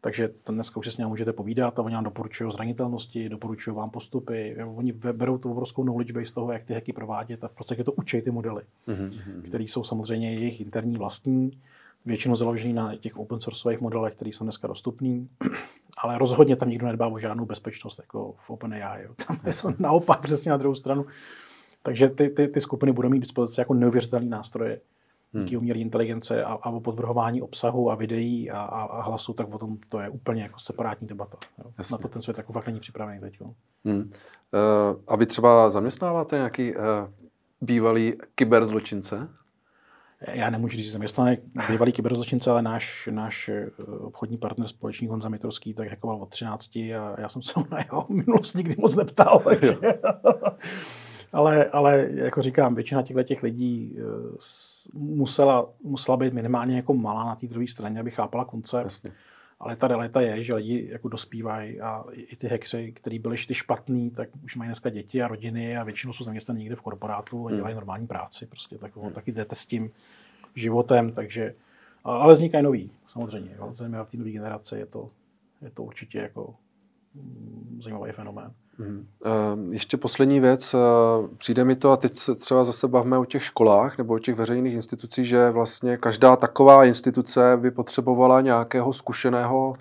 Takže 0.00 0.30
dneska 0.48 0.78
už 0.78 0.86
si 0.86 0.90
s 0.90 0.96
ním 0.96 1.08
můžete 1.08 1.32
povídat 1.32 1.78
a 1.78 1.82
oni 1.82 1.94
vám 1.94 2.04
doporučují 2.04 2.50
zranitelnosti, 2.50 3.28
doporučují 3.28 3.76
vám 3.76 3.90
postupy. 3.90 4.56
Oni 4.76 4.92
berou 4.92 5.38
tu 5.38 5.50
obrovskou 5.50 5.82
knowledge 5.82 6.12
base 6.12 6.34
toho, 6.34 6.52
jak 6.52 6.64
ty 6.64 6.74
hacky 6.74 6.92
provádět 6.92 7.44
a 7.44 7.48
v 7.48 7.52
podstatě 7.52 7.84
to 7.84 7.92
učí 7.92 8.22
ty 8.22 8.30
modely, 8.30 8.62
mm-hmm. 8.88 9.42
které 9.42 9.64
jsou 9.64 9.84
samozřejmě 9.84 10.34
jejich 10.34 10.60
interní 10.60 10.96
vlastní, 10.96 11.60
většinou 12.04 12.36
založený 12.36 12.72
na 12.72 12.96
těch 12.96 13.16
open 13.16 13.40
sourceových 13.40 13.80
modelech, 13.80 14.14
které 14.14 14.28
jsou 14.28 14.44
dneska 14.44 14.68
dostupné, 14.68 15.26
ale 15.98 16.18
rozhodně 16.18 16.56
tam 16.56 16.68
nikdo 16.68 16.86
nedbá 16.86 17.06
o 17.06 17.18
žádnou 17.18 17.46
bezpečnost, 17.46 17.98
jako 17.98 18.34
v 18.38 18.50
OpenAI. 18.50 19.02
Jo. 19.02 19.14
Tam 19.26 19.38
je 19.46 19.54
to 19.54 19.74
naopak 19.78 20.20
přesně 20.20 20.50
na 20.50 20.56
druhou 20.56 20.74
stranu. 20.74 21.06
Takže 21.82 22.08
ty, 22.08 22.30
ty, 22.30 22.48
ty 22.48 22.60
skupiny 22.60 22.92
budou 22.92 23.08
mít 23.08 23.20
dispozici 23.20 23.60
jako 23.60 23.74
neuvěřitelné 23.74 24.26
nástroje 24.26 24.80
hmm. 25.36 25.44
díky 25.44 25.56
umělé 25.56 25.78
inteligence 25.78 26.44
a, 26.44 26.52
a 26.52 26.70
o 26.70 26.80
podvrhování 26.80 27.42
obsahu 27.42 27.90
a 27.90 27.94
videí 27.94 28.50
a, 28.50 28.60
a, 28.60 28.82
a 28.82 29.02
hlasu, 29.02 29.32
tak 29.32 29.54
o 29.54 29.58
tom 29.58 29.76
to 29.88 30.00
je 30.00 30.08
úplně 30.08 30.42
jako 30.42 30.58
separátní 30.58 31.06
debata. 31.06 31.38
Jo. 31.58 31.70
Na 31.92 31.98
to 31.98 32.08
ten 32.08 32.22
svět 32.22 32.38
jako 32.38 32.52
fakt 32.52 32.66
není 32.66 32.80
připravený 32.80 33.20
teď. 33.20 33.40
Jo. 33.40 33.54
Hmm. 33.84 34.00
Uh, 34.00 35.00
a 35.08 35.16
vy 35.16 35.26
třeba 35.26 35.70
zaměstnáváte 35.70 36.36
nějaký 36.36 36.76
uh, 36.76 36.82
bývalý 37.60 38.14
kyberzločince? 38.34 39.28
Já 40.32 40.50
nemůžu 40.50 40.76
říct 40.76 40.92
zaměstnaný 40.92 41.38
bývalý 41.70 41.92
kyberzločince, 41.92 42.50
ale 42.50 42.62
náš, 42.62 43.08
náš 43.12 43.48
eh, 43.48 43.70
obchodní 44.00 44.38
partner 44.38 44.68
společný 44.68 45.08
Honza 45.08 45.28
Mitrovský 45.28 45.74
tak 45.74 45.88
hackoval 45.88 46.22
od 46.22 46.28
13 46.28 46.76
a 46.76 47.20
já 47.20 47.28
jsem 47.28 47.42
se 47.42 47.60
na 47.70 47.78
jeho 47.78 48.06
minulost 48.08 48.54
nikdy 48.54 48.74
moc 48.78 48.96
neptal. 48.96 49.42
Takže 49.44 49.78
ale, 51.32 51.64
ale 51.64 52.08
jako 52.12 52.42
říkám, 52.42 52.74
většina 52.74 53.02
těchto 53.02 53.22
těch 53.22 53.42
lidí 53.42 53.96
eh, 53.98 54.02
musela, 54.92 55.68
musela 55.82 56.16
být 56.16 56.32
minimálně 56.32 56.76
jako 56.76 56.94
malá 56.94 57.24
na 57.24 57.34
té 57.34 57.46
druhé 57.46 57.66
straně, 57.66 58.00
aby 58.00 58.10
chápala 58.10 58.44
koncept. 58.44 58.84
Jasně. 58.84 59.12
Ale 59.60 59.76
ta 59.76 59.88
realita 59.88 60.20
je, 60.20 60.42
že 60.42 60.54
lidi 60.54 60.88
jako 60.90 61.08
dospívají 61.08 61.80
a 61.80 62.04
i 62.12 62.36
ty 62.36 62.48
hekři, 62.48 62.92
kteří 62.92 63.18
byli 63.18 63.36
ty 63.36 63.54
špatný, 63.54 64.10
tak 64.10 64.28
už 64.44 64.56
mají 64.56 64.68
dneska 64.68 64.90
děti 64.90 65.22
a 65.22 65.28
rodiny 65.28 65.76
a 65.76 65.84
většinou 65.84 66.12
jsou 66.12 66.24
zaměstnaní 66.24 66.60
někde 66.60 66.76
v 66.76 66.82
korporátu 66.82 67.46
a 67.46 67.48
hmm. 67.48 67.56
dělají 67.56 67.72
hmm. 67.72 67.80
normální 67.80 68.06
práci. 68.06 68.46
Prostě 68.46 68.78
tak, 68.78 68.96
hmm. 68.96 69.12
taky 69.12 69.32
jdete 69.32 69.56
s 69.56 69.66
tím 69.66 69.90
životem, 70.54 71.12
takže 71.12 71.54
ale 72.04 72.32
vznikají 72.32 72.64
nový, 72.64 72.90
samozřejmě. 73.06 73.54
Jo. 73.58 73.70
Zejména 73.74 74.04
v 74.04 74.08
té 74.08 74.16
nové 74.16 74.30
generaci 74.30 74.76
je 74.76 74.86
to, 74.86 75.10
je 75.62 75.70
to 75.70 75.82
určitě 75.82 76.18
jako 76.18 76.54
mm, 77.14 77.78
zajímavý 77.82 78.12
fenomén. 78.12 78.52
Hmm. 78.78 79.06
Ještě 79.72 79.96
poslední 79.96 80.40
věc. 80.40 80.74
Eh, 80.74 80.78
přijde 81.38 81.64
mi 81.64 81.76
to, 81.76 81.90
a 81.90 81.96
teď 81.96 82.16
se 82.16 82.34
třeba 82.34 82.64
zase 82.64 82.88
bavíme 82.88 83.18
o 83.18 83.24
těch 83.24 83.44
školách 83.44 83.98
nebo 83.98 84.14
o 84.14 84.18
těch 84.18 84.34
veřejných 84.34 84.74
institucích, 84.74 85.28
že 85.28 85.50
vlastně 85.50 85.96
každá 85.96 86.36
taková 86.36 86.84
instituce 86.84 87.56
by 87.56 87.70
potřebovala 87.70 88.40
nějakého 88.40 88.92
zkušeného 88.92 89.74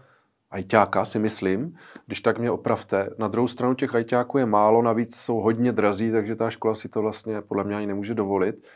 ajťáka, 0.51 1.05
si 1.05 1.19
myslím. 1.19 1.75
Když 2.05 2.21
tak 2.21 2.39
mě 2.39 2.51
opravte. 2.51 3.09
Na 3.17 3.27
druhou 3.27 3.47
stranu 3.47 3.73
těch 3.73 3.95
ajťáků 3.95 4.37
je 4.37 4.45
málo, 4.45 4.81
navíc 4.81 5.15
jsou 5.15 5.37
hodně 5.37 5.71
drazí, 5.71 6.11
takže 6.11 6.35
ta 6.35 6.49
škola 6.49 6.75
si 6.75 6.89
to 6.89 7.01
vlastně 7.01 7.41
podle 7.41 7.63
mě 7.63 7.75
ani 7.75 7.87
nemůže 7.87 8.13
dovolit. 8.13 8.67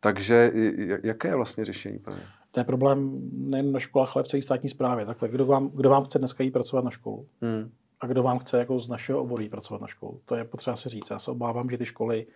Takže 0.00 0.52
jaké 1.02 1.28
je 1.28 1.36
vlastně 1.36 1.64
řešení? 1.64 1.98
Pane? 1.98 2.18
To 2.50 2.60
je 2.60 2.64
problém 2.64 3.20
nejen 3.32 3.72
na 3.72 3.78
školách, 3.78 4.16
ale 4.16 4.22
v 4.22 4.28
celé 4.28 4.42
státní 4.42 4.68
správě. 4.68 5.06
Takhle, 5.06 5.28
kdo 5.28 5.46
vám, 5.46 5.70
kdo 5.74 5.90
vám 5.90 6.04
chce 6.04 6.18
dneska 6.18 6.44
jít 6.44 6.50
pracovat 6.50 6.84
na 6.84 6.90
školu? 6.90 7.26
Hmm 7.42 7.70
a 8.02 8.06
kdo 8.06 8.22
vám 8.22 8.38
chce 8.38 8.58
jako 8.58 8.78
z 8.78 8.88
našeho 8.88 9.22
oboru 9.22 9.48
pracovat 9.48 9.80
na 9.80 9.86
školu. 9.86 10.20
To 10.24 10.36
je 10.36 10.44
potřeba 10.44 10.76
se 10.76 10.88
říct. 10.88 11.10
Já 11.10 11.18
se 11.18 11.30
obávám, 11.30 11.70
že 11.70 11.78
ty 11.78 11.86
školy 11.86 12.26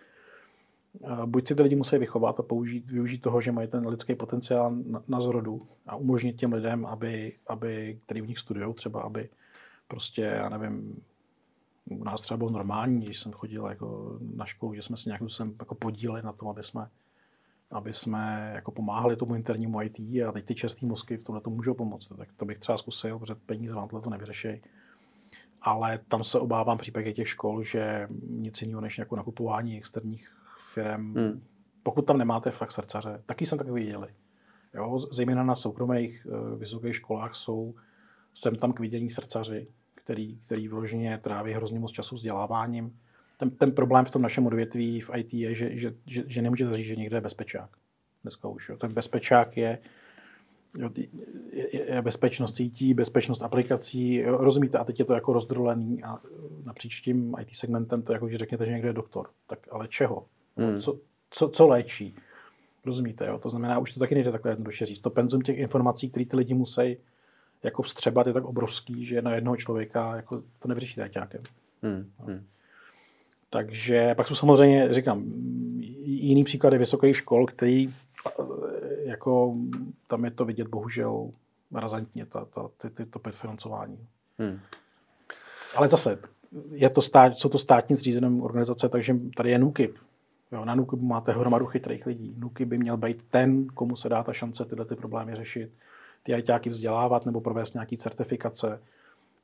buď 1.25 1.47
si 1.47 1.55
ty 1.55 1.63
lidi 1.63 1.75
musí 1.75 1.97
vychovat 1.97 2.39
a 2.39 2.43
použít, 2.43 2.91
využít 2.91 3.21
toho, 3.21 3.41
že 3.41 3.51
mají 3.51 3.67
ten 3.67 3.87
lidský 3.87 4.15
potenciál 4.15 4.75
na, 4.85 5.03
na 5.07 5.21
zrodu 5.21 5.67
a 5.87 5.95
umožnit 5.95 6.35
těm 6.35 6.53
lidem, 6.53 6.85
aby, 6.85 7.33
aby 7.47 7.99
který 8.05 8.21
v 8.21 8.27
nich 8.27 8.39
studují, 8.39 8.73
třeba 8.73 9.01
aby 9.01 9.29
prostě, 9.87 10.21
já 10.21 10.49
nevím, 10.49 11.01
u 11.85 12.03
nás 12.03 12.21
třeba 12.21 12.37
bylo 12.37 12.49
normální, 12.49 13.05
když 13.05 13.19
jsem 13.19 13.31
chodil 13.31 13.65
jako 13.65 14.17
na 14.35 14.45
školu, 14.45 14.73
že 14.73 14.81
jsme 14.81 14.97
se 14.97 15.09
nějakým 15.09 15.29
způsobem 15.29 15.55
jako 15.59 15.75
podíleli 15.75 16.21
na 16.21 16.31
tom, 16.31 16.49
aby 16.49 16.63
jsme, 16.63 16.89
aby 17.71 17.93
jsme 17.93 18.51
jako 18.55 18.71
pomáhali 18.71 19.15
tomu 19.15 19.35
internímu 19.35 19.81
IT 19.81 19.99
a 19.99 20.31
teď 20.31 20.45
ty 20.45 20.55
čerstvé 20.55 20.87
mozky 20.87 21.17
v 21.17 21.23
tomhle 21.23 21.41
to 21.41 21.49
můžou 21.49 21.73
pomoct. 21.73 22.07
Tak 22.17 22.29
to 22.35 22.45
bych 22.45 22.59
třeba 22.59 22.77
zkusil, 22.77 23.19
protože 23.19 23.35
peníze 23.35 23.75
vám 23.75 23.87
to 23.87 24.09
nevyřeší 24.09 24.61
ale 25.67 25.99
tam 26.07 26.23
se 26.23 26.39
obávám 26.39 26.77
v 26.77 26.81
případě 26.81 27.13
těch 27.13 27.29
škol, 27.29 27.63
že 27.63 28.07
nic 28.27 28.61
jiného 28.61 28.81
než 28.81 28.97
jako 28.97 29.15
nakupování 29.15 29.77
externích 29.77 30.37
firm, 30.57 31.13
hmm. 31.15 31.43
pokud 31.83 32.01
tam 32.01 32.17
nemáte 32.17 32.51
fakt 32.51 32.71
srdcaře, 32.71 33.23
taky 33.25 33.45
jsem 33.45 33.57
takový 33.57 33.83
viděli. 33.83 34.07
Jo, 34.73 34.99
zejména 35.11 35.43
na 35.43 35.55
soukromých 35.55 36.27
uh, 36.29 36.59
vysokých 36.59 36.95
školách 36.95 37.35
jsou 37.35 37.75
sem 38.33 38.55
tam 38.55 38.73
k 38.73 38.79
vidění 38.79 39.09
srdcaři, 39.09 39.67
který, 39.95 40.37
který 40.37 40.67
vyloženě 40.67 41.17
tráví 41.17 41.53
hrozně 41.53 41.79
moc 41.79 41.91
času 41.91 42.15
vzděláváním. 42.15 42.99
Ten, 43.37 43.49
ten 43.49 43.71
problém 43.71 44.05
v 44.05 44.11
tom 44.11 44.21
našem 44.21 44.45
odvětví 44.45 45.01
v 45.01 45.09
IT 45.15 45.33
je, 45.33 45.55
že, 45.55 45.77
že, 45.77 45.93
že, 46.05 46.23
že 46.27 46.41
nemůžete 46.41 46.75
říct, 46.75 46.85
že 46.85 46.95
někde 46.95 47.17
je 47.17 47.21
bezpečák. 47.21 47.69
Dneska 48.23 48.47
už. 48.47 48.69
Jo. 48.69 48.77
Ten 48.77 48.93
bezpečák 48.93 49.57
je 49.57 49.79
je 51.71 52.01
bezpečnost 52.01 52.55
sítí, 52.55 52.93
bezpečnost 52.93 53.43
aplikací, 53.43 54.23
rozumíte, 54.23 54.77
a 54.77 54.83
teď 54.83 54.99
je 54.99 55.05
to 55.05 55.13
jako 55.13 55.33
rozdrolený 55.33 56.03
a 56.03 56.19
napříč 56.63 57.01
tím 57.01 57.35
IT 57.41 57.55
segmentem 57.55 58.01
to 58.01 58.13
jako, 58.13 58.29
že 58.29 58.37
řekněte, 58.37 58.65
že 58.65 58.71
někde 58.71 58.89
je 58.89 58.93
doktor. 58.93 59.29
Tak 59.47 59.59
ale 59.71 59.87
čeho? 59.87 60.25
Hmm. 60.57 60.79
Co, 60.79 60.99
co, 61.29 61.49
co 61.49 61.67
léčí? 61.67 62.15
Rozumíte, 62.85 63.27
jo? 63.27 63.37
To 63.37 63.49
znamená, 63.49 63.79
už 63.79 63.93
to 63.93 63.99
taky 63.99 64.15
nejde 64.15 64.31
takhle 64.31 64.51
jednoduše 64.51 64.85
říct. 64.85 64.99
To 64.99 65.09
penzum 65.09 65.41
těch 65.41 65.57
informací, 65.57 66.09
které 66.09 66.25
ty 66.25 66.37
lidi 66.37 66.53
musí 66.53 66.97
jako 67.63 67.81
vstřebat, 67.81 68.27
je 68.27 68.33
tak 68.33 68.45
obrovský, 68.45 69.05
že 69.05 69.21
na 69.21 69.35
jednoho 69.35 69.57
člověka 69.57 70.15
jako 70.15 70.43
to 70.59 70.67
nevyřešíte 70.67 71.03
ajťákem. 71.03 71.41
Hmm. 71.81 72.11
Hmm. 72.19 72.45
Takže 73.49 74.15
pak 74.15 74.27
jsou 74.27 74.35
samozřejmě, 74.35 74.93
říkám, 74.93 75.23
jiný 76.05 76.43
příklady 76.43 76.77
vysokých 76.77 77.17
škol, 77.17 77.45
který 77.45 77.93
jako 79.17 79.55
tam 80.07 80.25
je 80.25 80.31
to 80.31 80.45
vidět 80.45 80.67
bohužel 80.67 81.31
razantně, 81.73 82.25
ta, 82.25 82.45
ta, 82.45 82.69
ty, 82.77 82.89
ty, 82.89 83.05
to 83.05 83.19
financování. 83.31 84.07
Hmm. 84.39 84.59
Ale 85.75 85.87
zase, 85.87 86.19
je 86.71 86.89
to 86.89 87.01
stát, 87.01 87.33
jsou 87.33 87.49
to 87.49 87.57
státní 87.57 87.95
zřízené 87.95 88.41
organizace, 88.41 88.89
takže 88.89 89.15
tady 89.35 89.51
je 89.51 89.59
NUKIP. 89.59 89.97
Jo, 90.51 90.65
na 90.65 90.75
NUKIP 90.75 91.01
máte 91.01 91.31
hromadu 91.31 91.65
chytrých 91.65 92.05
lidí. 92.05 92.35
NUKIP 92.37 92.67
by 92.67 92.77
měl 92.77 92.97
být 92.97 93.23
ten, 93.23 93.67
komu 93.67 93.95
se 93.95 94.09
dá 94.09 94.23
ta 94.23 94.33
šance 94.33 94.65
tyhle 94.65 94.85
ty 94.85 94.95
problémy 94.95 95.35
řešit, 95.35 95.71
ty 96.23 96.33
ajťáky 96.33 96.69
vzdělávat 96.69 97.25
nebo 97.25 97.41
provést 97.41 97.73
nějaký 97.73 97.97
certifikace. 97.97 98.81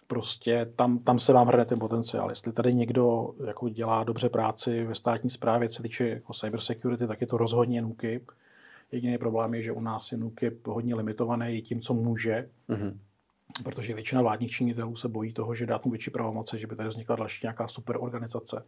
Prostě 0.07 0.71
tam, 0.75 0.99
tam 0.99 1.19
se 1.19 1.33
vám 1.33 1.47
hrne 1.47 1.65
ten 1.65 1.79
potenciál. 1.79 2.29
Jestli 2.29 2.51
tady 2.51 2.73
někdo 2.73 3.33
jako 3.45 3.69
dělá 3.69 4.03
dobře 4.03 4.29
práci 4.29 4.83
ve 4.83 4.95
státní 4.95 5.29
správě, 5.29 5.69
co 5.69 5.75
se 5.75 5.83
týče 5.83 6.09
jako 6.09 6.33
cybersecurity, 6.33 7.07
tak 7.07 7.21
je 7.21 7.27
to 7.27 7.37
rozhodně 7.37 7.81
NUKIP. 7.81 8.31
Jediný 8.93 9.17
problém 9.17 9.53
je, 9.53 9.61
že 9.61 9.71
u 9.71 9.81
nás 9.81 10.11
je 10.11 10.17
NUKIP 10.17 10.67
hodně 10.67 10.95
limitovaný 10.95 11.61
tím, 11.61 11.81
co 11.81 11.93
může, 11.93 12.49
mm-hmm. 12.69 12.97
protože 13.63 13.93
většina 13.93 14.21
vládních 14.21 14.51
činitelů 14.51 14.95
se 14.95 15.07
bojí 15.07 15.33
toho, 15.33 15.55
že 15.55 15.65
dát 15.65 15.85
mu 15.85 15.91
větší 15.91 16.11
pravomoce, 16.11 16.57
že 16.57 16.67
by 16.67 16.75
tady 16.75 16.89
vznikla 16.89 17.15
další 17.15 17.45
nějaká 17.45 17.67
super 17.67 17.97
organizace, 17.99 18.65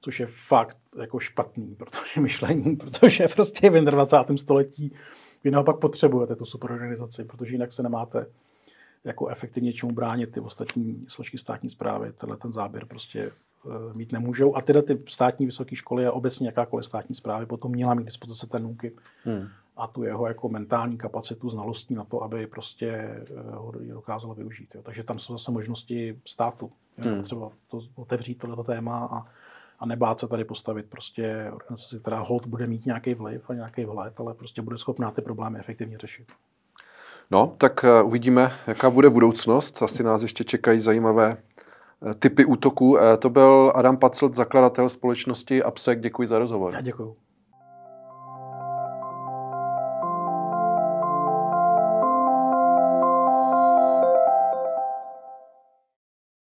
což 0.00 0.20
je 0.20 0.26
fakt 0.26 0.78
jako 1.00 1.18
špatný, 1.18 1.74
protože 1.78 2.20
myšlení, 2.20 2.76
protože 2.76 3.28
prostě 3.28 3.70
v 3.70 3.84
21. 3.84 4.36
století 4.36 4.92
vy 5.44 5.50
naopak 5.50 5.78
potřebujete 5.78 6.36
tu 6.36 6.44
super 6.44 6.72
organizaci, 6.72 7.24
protože 7.24 7.54
jinak 7.54 7.72
se 7.72 7.82
nemáte 7.82 8.26
jako 9.04 9.28
efektivně 9.28 9.72
čemu 9.72 9.92
bránit 9.92 10.32
ty 10.32 10.40
ostatní 10.40 11.04
složky 11.08 11.38
státní 11.38 11.68
zprávy. 11.68 12.12
Tenhle 12.12 12.36
ten 12.36 12.52
záběr 12.52 12.86
prostě 12.86 13.32
mít 13.94 14.12
nemůžou. 14.12 14.56
A 14.56 14.62
tyhle 14.62 14.82
ty 14.82 14.98
státní 15.08 15.46
vysoké 15.46 15.76
školy 15.76 16.06
a 16.06 16.12
obecně 16.12 16.48
jakákoliv 16.48 16.84
státní 16.84 17.14
zprávy 17.14 17.46
potom 17.46 17.72
měla 17.72 17.94
mít 17.94 18.04
dispozice 18.04 18.46
ten 18.46 18.62
NUKIP 18.62 19.00
hmm. 19.24 19.48
a 19.76 19.86
tu 19.86 20.02
jeho 20.02 20.26
jako 20.26 20.48
mentální 20.48 20.98
kapacitu, 20.98 21.48
znalostní 21.48 21.96
na 21.96 22.04
to, 22.04 22.22
aby 22.22 22.46
prostě 22.46 23.20
uh, 23.30 23.54
ho 23.54 23.72
dokázalo 23.94 24.34
využít. 24.34 24.74
Jo. 24.74 24.82
Takže 24.82 25.04
tam 25.04 25.18
jsou 25.18 25.32
zase 25.32 25.50
možnosti 25.50 26.20
státu 26.24 26.70
Hmm. 27.00 27.22
Třeba 27.22 27.50
to 27.68 27.80
otevřít 27.94 28.38
tohleto 28.38 28.64
téma 28.64 29.08
a, 29.12 29.26
a 29.78 29.86
nebát 29.86 30.20
se 30.20 30.28
tady 30.28 30.44
postavit 30.44 30.86
prostě 30.88 31.50
organizaci, 31.52 31.98
která 31.98 32.20
hold 32.20 32.46
bude 32.46 32.66
mít 32.66 32.86
nějaký 32.86 33.14
vliv 33.14 33.50
a 33.50 33.54
nějaký 33.54 33.84
vhled, 33.84 34.20
ale 34.20 34.34
prostě 34.34 34.62
bude 34.62 34.78
schopná 34.78 35.10
ty 35.10 35.22
problémy 35.22 35.58
efektivně 35.58 35.98
řešit. 35.98 36.32
No, 37.30 37.54
tak 37.58 37.84
uh, 37.84 38.06
uvidíme, 38.06 38.52
jaká 38.66 38.90
bude 38.90 39.10
budoucnost. 39.10 39.82
Asi 39.82 40.02
nás 40.02 40.22
ještě 40.22 40.44
čekají 40.44 40.78
zajímavé 40.80 41.36
typy 42.18 42.44
útoků. 42.44 42.90
Uh, 42.90 43.00
to 43.18 43.30
byl 43.30 43.72
Adam 43.74 43.96
Pacelt, 43.96 44.34
zakladatel 44.34 44.88
společnosti 44.88 45.62
Absec. 45.62 46.00
Děkuji 46.00 46.28
za 46.28 46.38
rozhovor. 46.38 46.74
Já 46.74 46.80
děkuji. 46.80 47.16